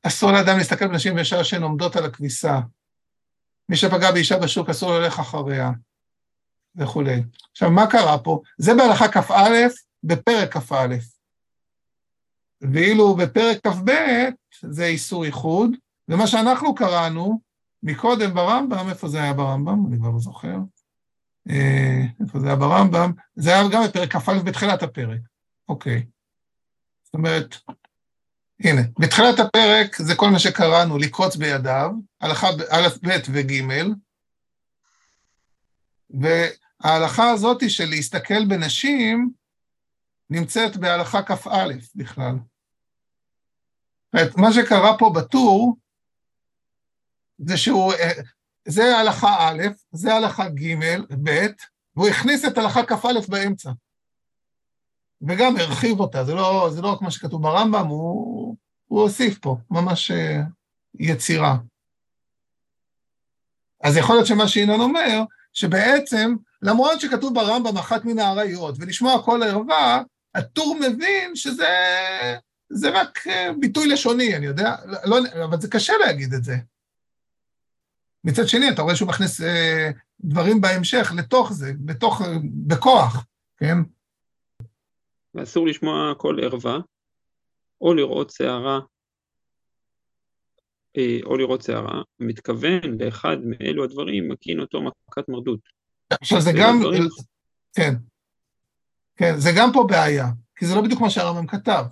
[0.04, 2.60] אסור לאדם להסתכל בנשים בשעה שהן עומדות על הכביסה.
[3.70, 5.72] מי שפגע באישה בשוק אסור ללך אחריה,
[6.76, 7.24] וכולי.
[7.52, 8.42] עכשיו, מה קרה פה?
[8.58, 9.68] זה בהלכה כ"א,
[10.04, 10.96] בפרק כ"א.
[12.62, 13.92] ואילו בפרק כ"ב
[14.62, 15.72] זה איסור איחוד,
[16.10, 17.40] ומה שאנחנו קראנו
[17.84, 19.86] מקודם ברמב"ם, איפה זה היה ברמב"ם?
[19.88, 20.58] אני כבר לא זוכר.
[21.50, 23.12] אה, איפה זה היה ברמב"ם?
[23.36, 25.20] זה היה גם בפרק כ"א בתחילת הפרק.
[25.70, 26.06] אוקיי.
[27.04, 27.56] זאת אומרת,
[28.60, 33.54] הנה, בתחילת הפרק זה כל מה שקראנו, לקרוץ בידיו, הלכה א', ב' וג',
[36.10, 39.32] וההלכה הזאת של להסתכל בנשים
[40.30, 42.36] נמצאת בהלכה כ"א בכלל.
[44.14, 45.78] מה שקרה פה בטור,
[47.38, 47.94] זה שהוא,
[48.68, 50.76] זה הלכה א', זה הלכה ג',
[51.24, 51.48] ב',
[51.96, 53.72] והוא הכניס את הלכה כ"א באמצע.
[55.22, 58.56] וגם הרחיב אותה, זה לא, זה לא רק מה שכתוב ברמב"ם, הוא,
[58.88, 60.42] הוא הוסיף פה, ממש אה,
[61.00, 61.58] יצירה.
[63.84, 65.24] אז יכול להיות שמה שינון אומר,
[65.54, 70.02] שבעצם, למרות שכתוב ברמב"ם אחת מן האריות, ולשמוע כל ערווה,
[70.36, 71.68] הטור מבין שזה
[72.70, 76.58] זה רק אה, ביטוי לשוני, אני יודע, לא, אבל זה קשה להגיד את זה.
[78.24, 82.22] מצד שני, אתה רואה שהוא מכניס אה, דברים בהמשך לתוך זה, בתוך,
[82.68, 83.26] בכוח,
[83.58, 83.78] כן?
[85.36, 86.78] ואסור לשמוע קול ערווה,
[87.82, 88.80] או לראות שערה
[90.98, 95.60] אה, או לראות שערה, מתכוון לאחד מאלו הדברים, מקין אותו מכת מרדות.
[96.10, 96.82] עכשיו זה גם,
[97.74, 97.94] כן,
[99.16, 101.86] כן, זה גם פה בעיה, כי זה לא בדיוק מה שהרמב"ם כתב.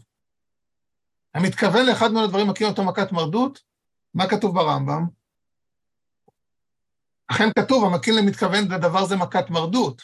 [1.34, 3.62] המתכוון לאחד מהדברים מכיר אותו מכת מרדות,
[4.14, 5.06] מה כתוב ברמב"ם?
[7.28, 10.02] אכן כתוב, המקין למתכוון לדבר זה מכת מרדות,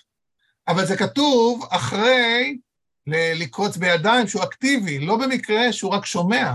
[0.68, 2.58] אבל זה כתוב אחרי
[3.08, 6.54] לקרוץ בידיים שהוא אקטיבי, לא במקרה שהוא רק שומע.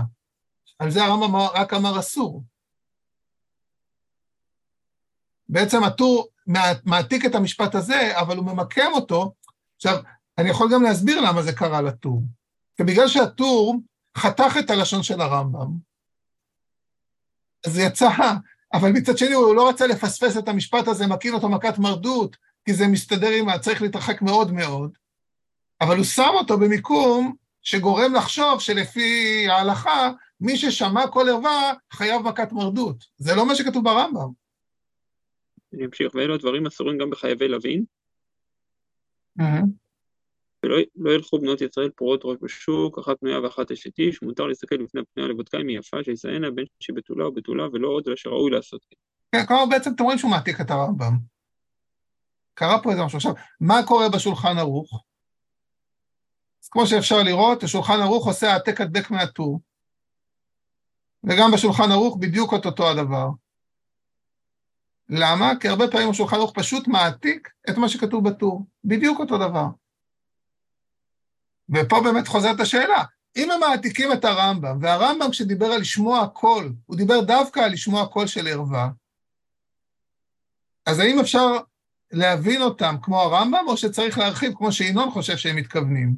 [0.79, 2.43] על זה הרמב"ם רק אמר אסור.
[5.49, 6.27] בעצם הטור
[6.85, 9.33] מעתיק את המשפט הזה, אבל הוא ממקם אותו.
[9.75, 9.97] עכשיו,
[10.37, 12.23] אני יכול גם להסביר למה זה קרה לטור.
[12.77, 13.75] כי בגלל שהטור
[14.17, 15.71] חתך את הלשון של הרמב"ם,
[17.65, 18.09] אז יצא,
[18.77, 22.73] אבל מצד שני הוא לא רצה לפספס את המשפט הזה, מקין אותו מכת מרדות, כי
[22.73, 24.97] זה מסתדר עם, צריך להתרחק מאוד מאוד,
[25.81, 30.11] אבל הוא שם אותו במיקום שגורם לחשוב שלפי ההלכה,
[30.41, 33.05] מי ששמע כל ערווה חייב מכת מרדות.
[33.17, 34.29] זה לא מה שכתוב ברמב"ם.
[35.73, 37.83] אני אמשיך, ואלו הדברים אסורים גם בחייבי לווין.
[39.39, 39.86] Mm-hmm.
[40.63, 44.75] ולא לא ילכו בנות ישראל פרועות ראש בשוק, אחת פנויה ואחת אשת איש, מותר להסתכל
[44.75, 48.51] לפני הפנויה לבודקה אם היא יפה, שישאנה בין שבתולה או בתולה, ולא עוד אלא שראוי
[48.51, 48.95] לעשות כן.
[49.31, 51.17] כן, כלומר בעצם אתם רואים שהוא מעתיק את הרמב"ם.
[52.53, 53.17] קרה פה איזה משהו.
[53.17, 55.03] עכשיו, מה קורה בשולחן ערוך?
[56.63, 59.61] אז כמו שאפשר לראות, השולחן ערוך עושה העתק הדבק מהטור.
[61.23, 63.29] וגם בשולחן ערוך בדיוק את אותו הדבר.
[65.09, 65.51] למה?
[65.59, 68.65] כי הרבה פעמים השולחן ערוך פשוט מעתיק את מה שכתוב בטור.
[68.83, 69.65] בדיוק אותו דבר.
[71.75, 73.03] ופה באמת חוזרת השאלה,
[73.37, 78.07] אם הם מעתיקים את הרמב"ם, והרמב"ם כשדיבר על לשמוע קול, הוא דיבר דווקא על לשמוע
[78.07, 78.89] קול של ערווה,
[80.85, 81.57] אז האם אפשר
[82.11, 86.15] להבין אותם כמו הרמב"ם, או שצריך להרחיב כמו שינון חושב שהם מתכוונים?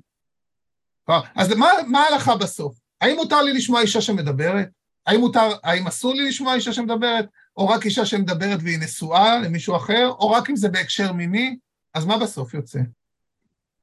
[1.36, 1.54] אז
[1.88, 2.76] מה, ההלכה בסוף?
[3.02, 4.70] האם מותר לי לשמוע אישה שמדברת?
[5.06, 7.26] האם מותר, האם אסור לי לשמוע אישה שמדברת?
[7.58, 10.08] או רק אישה שמדברת והיא נשואה למישהו אחר?
[10.08, 11.58] או רק אם זה בהקשר מיני?
[11.94, 12.80] אז מה בסוף יוצא?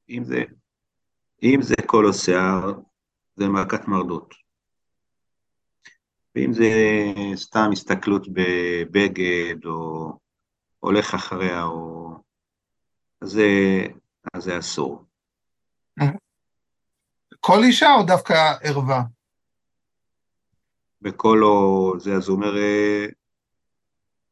[0.09, 0.43] אם זה
[1.43, 2.73] אם זה כל השיער,
[3.35, 4.33] זה מכת מרדות.
[6.35, 6.69] ואם זה
[7.35, 10.13] סתם הסתכלות בבגד, או
[10.79, 11.97] הולך אחריה, או...
[13.21, 13.47] אז זה,
[14.33, 15.03] אז זה אסור.
[17.39, 19.03] כל אישה או דווקא ערווה?
[21.01, 22.53] בכל או זה, אז הוא אומר,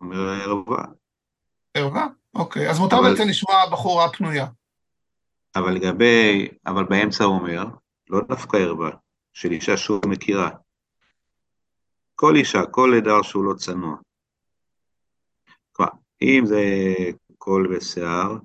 [0.01, 0.84] אומר ערווה.
[1.74, 2.08] ערווה?
[2.36, 3.12] אוקיי, אז מותר אבל...
[3.12, 4.45] בעצם לשמוע בחורה פנויה.
[5.56, 7.66] אבל לגבי, אבל באמצע הוא אומר,
[8.10, 8.89] לא דווקא ערווה,
[9.34, 10.49] של אישה שהוא מכירה.
[12.16, 13.95] כל אישה, כל עדר שהוא לא צנוע.
[15.72, 15.91] כלומר,
[16.22, 16.64] אם זה
[17.38, 18.38] קול ושיער,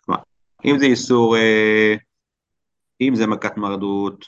[0.00, 0.20] כלומר,
[0.64, 1.94] אם זה איסור, אה,
[3.00, 4.24] אם זה מכת מרדות,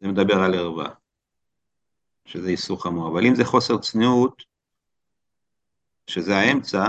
[0.00, 0.88] זה מדבר על ערווה,
[2.24, 4.42] שזה איסור חמור, אבל אם זה חוסר צניעות,
[6.06, 6.86] שזה האמצע,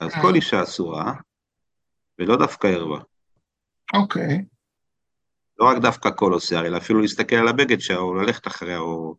[0.00, 1.12] אז כל אישה אסורה,
[2.18, 3.00] ולא דווקא ערווה.
[3.94, 4.44] אוקיי.
[5.58, 9.14] לא רק דווקא כל עושה, אלא אפילו להסתכל על הבגד שלה, או ללכת אחריה, או...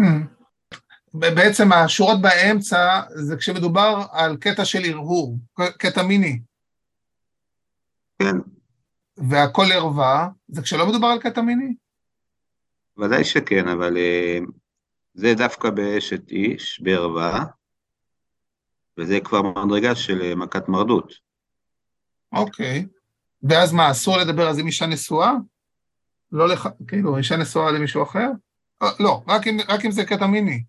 [0.00, 0.34] Hmm.
[1.14, 5.38] בעצם השורות באמצע זה כשמדובר על קטע של הרהור,
[5.78, 6.40] קטע מיני.
[8.18, 8.36] כן.
[9.16, 11.74] והכל ערווה, זה כשלא מדובר על קטע מיני?
[12.98, 14.38] ודאי שכן, אבל אה,
[15.14, 17.44] זה דווקא באשת איש, בערווה,
[18.98, 21.12] וזה כבר מדרגה של אה, מכת מרדות.
[22.32, 22.86] אוקיי.
[23.48, 25.32] ואז מה, אסור לדבר אז עם אישה נשואה?
[26.32, 28.28] לא לך, כאילו, אישה נשואה למישהו אחר?
[28.82, 30.64] אה, לא, רק אם, רק אם זה קטע מיני.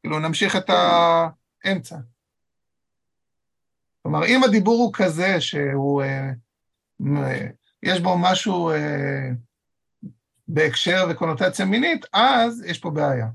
[0.00, 1.96] כאילו, נמשיך את האמצע.
[4.02, 6.30] כלומר, אם הדיבור הוא כזה שהוא, אה,
[7.16, 7.46] אה,
[7.82, 9.30] יש בו משהו אה,
[10.48, 13.26] בהקשר וקונוטציה מינית, אז יש פה בעיה.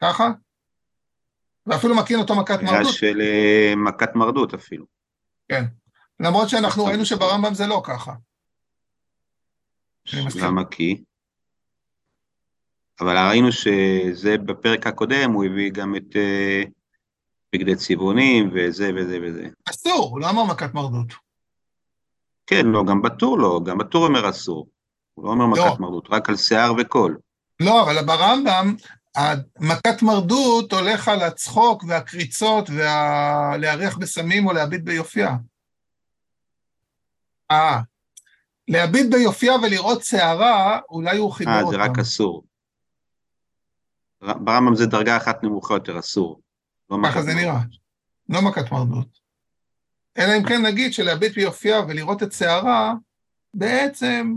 [0.00, 0.30] ככה?
[1.66, 2.92] ואפילו מקין אותו מכת מרדות.
[2.92, 3.20] של
[3.76, 4.84] מכת מרדות אפילו.
[5.48, 5.64] כן.
[6.20, 8.12] למרות שאנחנו ראינו שברמב"ם זה לא ככה.
[10.34, 11.04] למה כי?
[13.00, 16.68] אבל ראינו שזה בפרק הקודם, הוא הביא גם את uh,
[17.52, 19.48] בגדי צבעונים וזה וזה וזה.
[19.70, 21.12] אסור, הוא לא אמר מכת מרדות.
[22.46, 24.66] כן, לא, גם בטור לא, גם בטור אומר אסור.
[25.14, 25.68] הוא לא אומר לא.
[25.68, 27.18] מכת מרדות, רק על שיער וקול.
[27.60, 28.74] לא, אבל ברמב"ם,
[29.60, 35.36] מכת מרדות הולך על הצחוק והקריצות ולהריח בסמים או להביט ביופייה.
[37.50, 37.80] אה,
[38.68, 41.66] להביט ביופייה ולראות שערה, אולי הוא חיבר אותם.
[41.66, 42.44] אה, זה רק אסור.
[44.20, 46.40] ברמב"ם זה דרגה אחת נמוכה יותר, אסור.
[46.90, 47.60] לא ככה זה נראה.
[48.28, 49.18] לא מכת מרדות.
[50.18, 52.94] אלא אם כן נגיד שלהביט ביופייה ולראות את שערה,
[53.54, 54.34] בעצם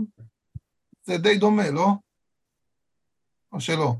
[1.02, 1.88] זה די דומה, לא?
[3.52, 3.94] או שלא?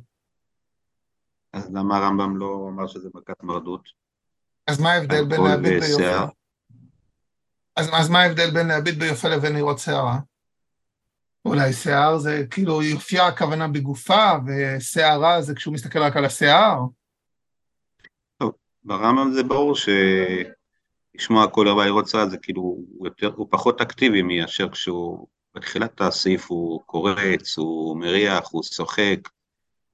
[1.53, 3.89] אז למה הרמב"ם לא אמר שזה מכת מרדות?
[4.67, 6.27] אז מה ההבדל בין להביט ביופה?
[7.81, 10.19] אז, אז מה ההבדל בין להביט ביופה לבין לראות שערה?
[11.45, 16.79] אולי שיער זה כאילו יופייה הכוונה בגופה, ושערה זה כשהוא מסתכל רק על השיער.
[18.39, 18.53] טוב,
[18.85, 19.75] ברמב"ם זה ברור
[21.15, 26.01] שלשמוע כל הרבה לראות שיער זה כאילו, הוא, יותר, הוא פחות אקטיבי מאשר כשהוא, בתחילת
[26.01, 29.29] הסעיף הוא קורץ, הוא מריח, הוא שוחק,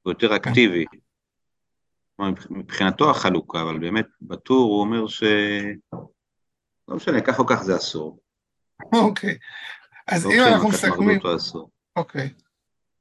[0.03, 0.34] הוא יותר כן.
[0.34, 0.84] אקטיבי.
[2.51, 5.22] מבחינתו החלוקה, אבל באמת בטור הוא אומר ש...
[6.89, 8.18] לא משנה, כך או כך זה אסור.
[8.93, 9.39] אוקיי.
[10.07, 11.20] אז אם אנחנו מסכמים...
[11.97, 12.30] אוקיי,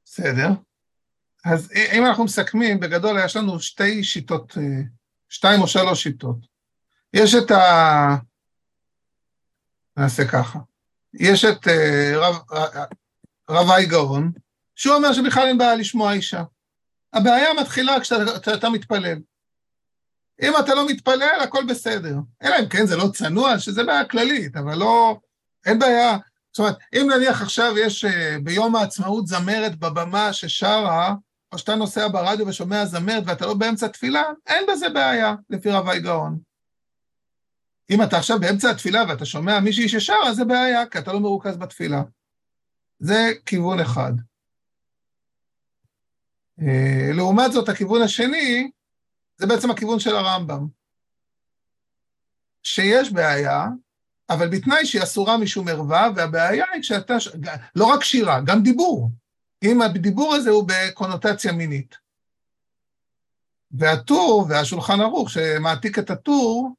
[0.04, 0.48] בסדר.
[1.44, 4.82] אז אם אנחנו מסכמים, בגדול יש לנו שתי שיטות, אה,
[5.28, 6.36] שתיים או שלוש שיטות.
[7.14, 8.16] יש את ה...
[9.96, 10.58] נעשה ככה.
[11.14, 12.36] יש את אה, רב,
[13.50, 14.32] רב האי גאון,
[14.74, 16.42] שהוא אומר שבכלל אין בעיה לשמוע אישה.
[17.12, 19.18] הבעיה מתחילה כשאתה מתפלל.
[20.42, 22.16] אם אתה לא מתפלל, הכל בסדר.
[22.42, 25.18] אלא אם כן זה לא צנוע, שזה בעיה כללית, אבל לא...
[25.66, 26.18] אין בעיה.
[26.52, 28.08] זאת אומרת, אם נניח עכשיו יש uh,
[28.42, 31.14] ביום העצמאות זמרת בבמה ששרה,
[31.52, 36.00] או שאתה נוסע ברדיו ושומע זמרת ואתה לא באמצע תפילה, אין בזה בעיה, לפי רבי
[36.00, 36.38] גאון.
[37.90, 41.56] אם אתה עכשיו באמצע התפילה ואתה שומע מישהי ששרה, זה בעיה, כי אתה לא מרוכז
[41.56, 42.02] בתפילה.
[42.98, 44.12] זה כיוון אחד.
[46.60, 46.64] Uh,
[47.14, 48.70] לעומת זאת, הכיוון השני,
[49.38, 50.66] זה בעצם הכיוון של הרמב"ם.
[52.62, 53.66] שיש בעיה,
[54.30, 57.14] אבל בתנאי שהיא אסורה משום ערווה, והבעיה היא כשאתה,
[57.76, 59.10] לא רק שירה, גם דיבור.
[59.62, 61.96] אם הדיבור הזה הוא בקונוטציה מינית.
[63.70, 66.72] והטור והשולחן ערוך שמעתיק את הטור,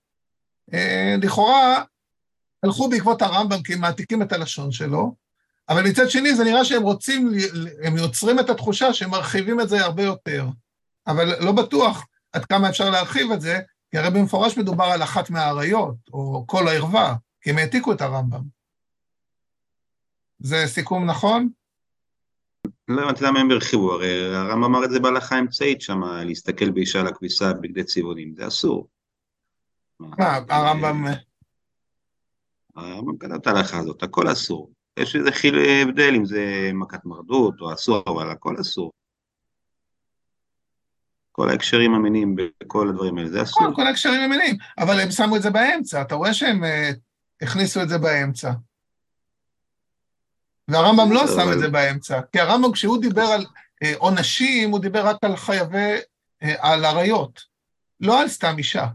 [0.73, 1.83] אה, לכאורה
[2.63, 5.15] הלכו בעקבות הרמב"ם כי הם מעתיקים את הלשון שלו,
[5.69, 7.31] אבל מצד שני זה נראה שהם רוצים,
[7.83, 10.45] הם יוצרים את התחושה שהם מרחיבים את זה הרבה יותר.
[11.07, 12.05] אבל לא בטוח
[12.37, 13.59] עד כמה אפשר להרחיב את זה,
[13.91, 18.41] כי הרי במפורש מדובר על אחת מהאריות, או כל הערווה, כי הם העתיקו את הרמב"ם.
[20.39, 21.49] זה סיכום נכון?
[22.87, 26.99] לא הבנתי למה הם הרחיבו, הרי הרמב"ם אמר את זה בהלכה האמצעית שם, להסתכל באישה
[26.99, 28.87] על הכביסה בגדי צבעונים, זה אסור.
[29.99, 31.05] מה, הרמב"ם...
[32.75, 34.71] הרמב"ם כתב את ההלכה הזאת, הכל אסור.
[34.99, 38.91] יש איזה חיל הבדל אם זה מכת מרדות או אסור, אבל הכל אסור.
[41.39, 43.75] כל ההקשרים המיניים בכל הדברים האלה, זה אסור.
[43.75, 46.67] כל, ההקשרים המיניים, אבל הם שמו את זה באמצע, אתה רואה שהם uh,
[47.41, 48.51] הכניסו את זה באמצע.
[50.67, 53.45] והרמב"ם לא שם את זה באמצע, כי הרמב"ם כשהוא דיבר על
[53.95, 55.97] עונשים, הוא דיבר רק על חייבי,
[56.43, 57.41] uh, על עריות,
[57.99, 58.87] לא על סתם אישה.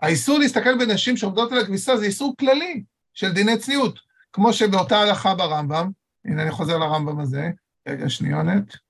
[0.00, 2.82] האיסור להסתכל בנשים שעומדות על הכביסה זה איסור כללי
[3.14, 3.98] של דיני צניעות,
[4.32, 5.90] כמו שבאותה הלכה ברמב"ם,
[6.24, 7.50] הנה אני חוזר לרמב"ם הזה,
[7.88, 8.87] רגע שניונת, אה,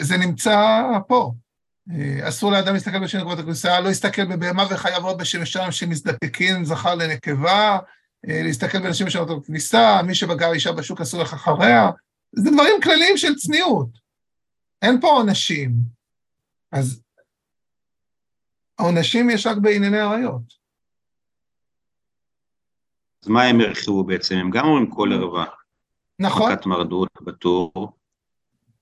[0.00, 1.32] זה נמצא פה.
[1.92, 6.94] אה, אסור לאדם להסתכל בשם נקבות הכביסה, לא להסתכל בבהמה וחייבות בשם שם שמזדקקין זכר
[6.94, 7.78] לנקבה,
[8.28, 11.90] אה, להסתכל בנשים בשם הכביסה, מי שבגר אישה בשוק אסור לך אחריה,
[12.32, 13.88] זה דברים כלליים של צניעות.
[14.82, 15.70] אין פה עונשים.
[16.72, 17.00] אז
[18.78, 20.58] העונשים יש רק בענייני עריות.
[23.22, 24.34] אז מה הם הרחיבו בעצם?
[24.34, 25.44] הם גם אומרים כל ערווה.
[26.18, 26.52] נכון.
[26.52, 27.97] מכת מרדות בטור.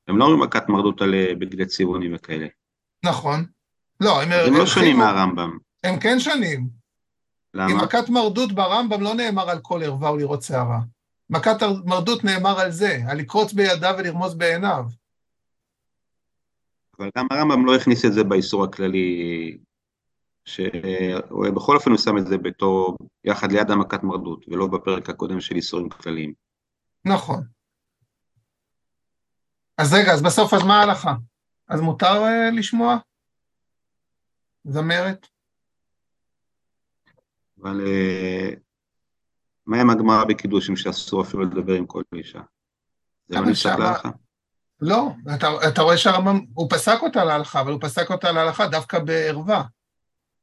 [0.08, 2.46] הם לא אומרים מכת מרדות על אה, בגדי צבעונים וכאלה.
[3.04, 3.44] נכון.
[4.00, 4.32] לא, הם...
[4.32, 5.58] הם לא שונים מהרמב"ם.
[5.84, 6.68] הם כן שונים.
[7.54, 7.68] למה?
[7.68, 10.80] כי מכת מרדות ברמב"ם לא נאמר על כל ערווה או לראות שערה.
[11.30, 14.84] מכת מרדות נאמר על זה, על לקרוץ בידיו ולרמוז בעיניו.
[16.98, 19.58] אבל גם הרמב"ם לא הכניס את זה באיסור הכללי,
[20.44, 25.56] שבכל אופן הוא שם את זה בתור, יחד ליד המכת מרדות, ולא בפרק הקודם של
[25.56, 26.32] איסורים כלליים.
[27.04, 27.55] נכון.
[29.78, 31.14] אז רגע, אז בסוף אז מה ההלכה?
[31.68, 32.96] אז מותר uh, לשמוע?
[34.64, 35.26] זמרת?
[37.62, 38.56] אבל uh,
[39.66, 42.40] מה עם הגמרא בקידושים שאסור אפילו לדבר עם כל אישה?
[43.28, 44.08] זה לא נפסק להלכה?
[44.80, 48.98] לא, אתה, אתה רואה שהרמב"ם, הוא פסק אותה להלכה, אבל הוא פסק אותה להלכה דווקא
[48.98, 49.62] בערווה.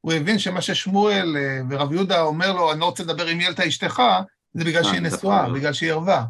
[0.00, 3.68] הוא הבין שמה ששמואל אה, ורב יהודה אומר לו, אני לא רוצה לדבר עם ילתה
[3.68, 4.02] אשתך,
[4.54, 6.24] זה בגלל שהיא נשואה, בגלל שהיא ערווה.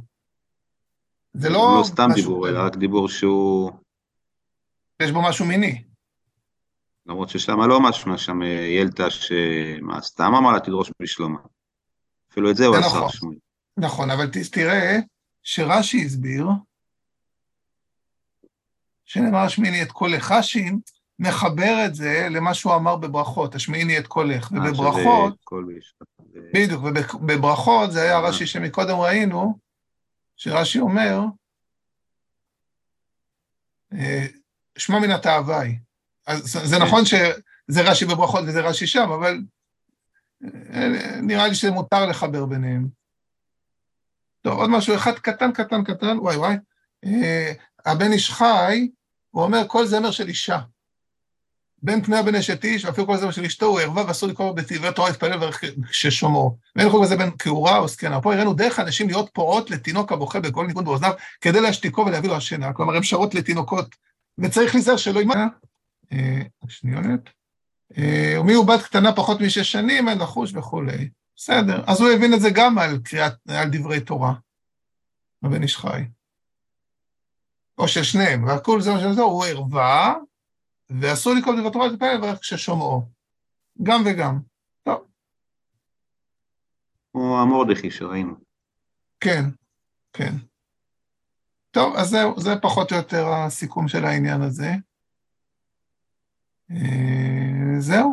[1.35, 1.77] זה לא...
[1.79, 3.71] לא סתם דיבור, אלא רק דיבור שהוא...
[5.03, 5.83] יש בו משהו מיני.
[7.07, 11.39] למרות ששם לא משהו, שם אה, ילתה שמה, סתם אמר לה תדרוש בשלומה.
[12.31, 13.37] אפילו את זה הוא עשה שמואל.
[13.77, 14.99] נכון, אבל תראה
[15.43, 16.49] שרש"י הסביר,
[19.05, 20.79] שנאמר השמיני את קולך שין,
[21.19, 25.35] מחבר את זה למה שהוא אמר בברכות, השמיני את קולך, אה, ובברכות,
[26.55, 29.59] בדיוק, ובברכות זה היה רש"י שמקודם ראינו,
[30.37, 31.21] שרש"י אומר,
[33.93, 34.27] אה,
[34.79, 35.77] שמע מן התאווה היא.
[36.27, 39.39] אז זה נכון שזה רש"י בברכות וזה רש"י שם, אבל
[40.45, 42.89] אה, נראה לי שמותר לחבר ביניהם.
[44.43, 46.57] טוב, עוד משהו אחד קטן, קטן, קטן, וואי וואי.
[47.05, 47.53] אה,
[47.87, 48.89] הבן איש חי,
[49.31, 50.59] הוא אומר, כל זמר של אישה.
[51.85, 54.93] בין פני הבן אשת איש, ואפילו כל זמר של אשתו, הוא ערווה ואסור לקרוא בתיבי
[54.95, 55.51] תורה להתפלל
[55.91, 56.57] כששומעו.
[56.77, 58.21] ואין חוג לזה בין כעורה או זקנה.
[58.21, 62.37] פה הראינו דרך אנשים להיות פורעות לתינוק הבוכה בכל ניגון באוזניו, כדי להשתיקו ולהביא לו
[62.37, 62.73] השינה.
[62.73, 63.97] כלומר, הם שרות לתינוקות,
[64.39, 65.47] וצריך להיזהר שלא יימנע.
[66.13, 67.31] אה, שניונת.
[67.99, 71.09] אה, ומי הוא בת קטנה פחות משש שנים, אין לחוש וכולי.
[71.37, 74.33] בסדר, אז הוא הבין את זה גם על קריאת, על דברי תורה,
[75.43, 76.05] הבן איש חי.
[77.79, 80.15] או של שניהם, והכול זה מה שזה, הוא ערווה,
[80.91, 83.09] ואסור לקרוא דברי תורה להתפלל רק כששומעו.
[83.83, 84.39] גם וגם.
[84.83, 85.07] טוב.
[87.13, 88.35] כמו המורדכי שראינו.
[89.21, 89.45] כן,
[90.13, 90.35] כן.
[91.71, 94.71] טוב, אז זהו, זה פחות או יותר הסיכום של העניין הזה.
[96.71, 98.13] אה, זהו.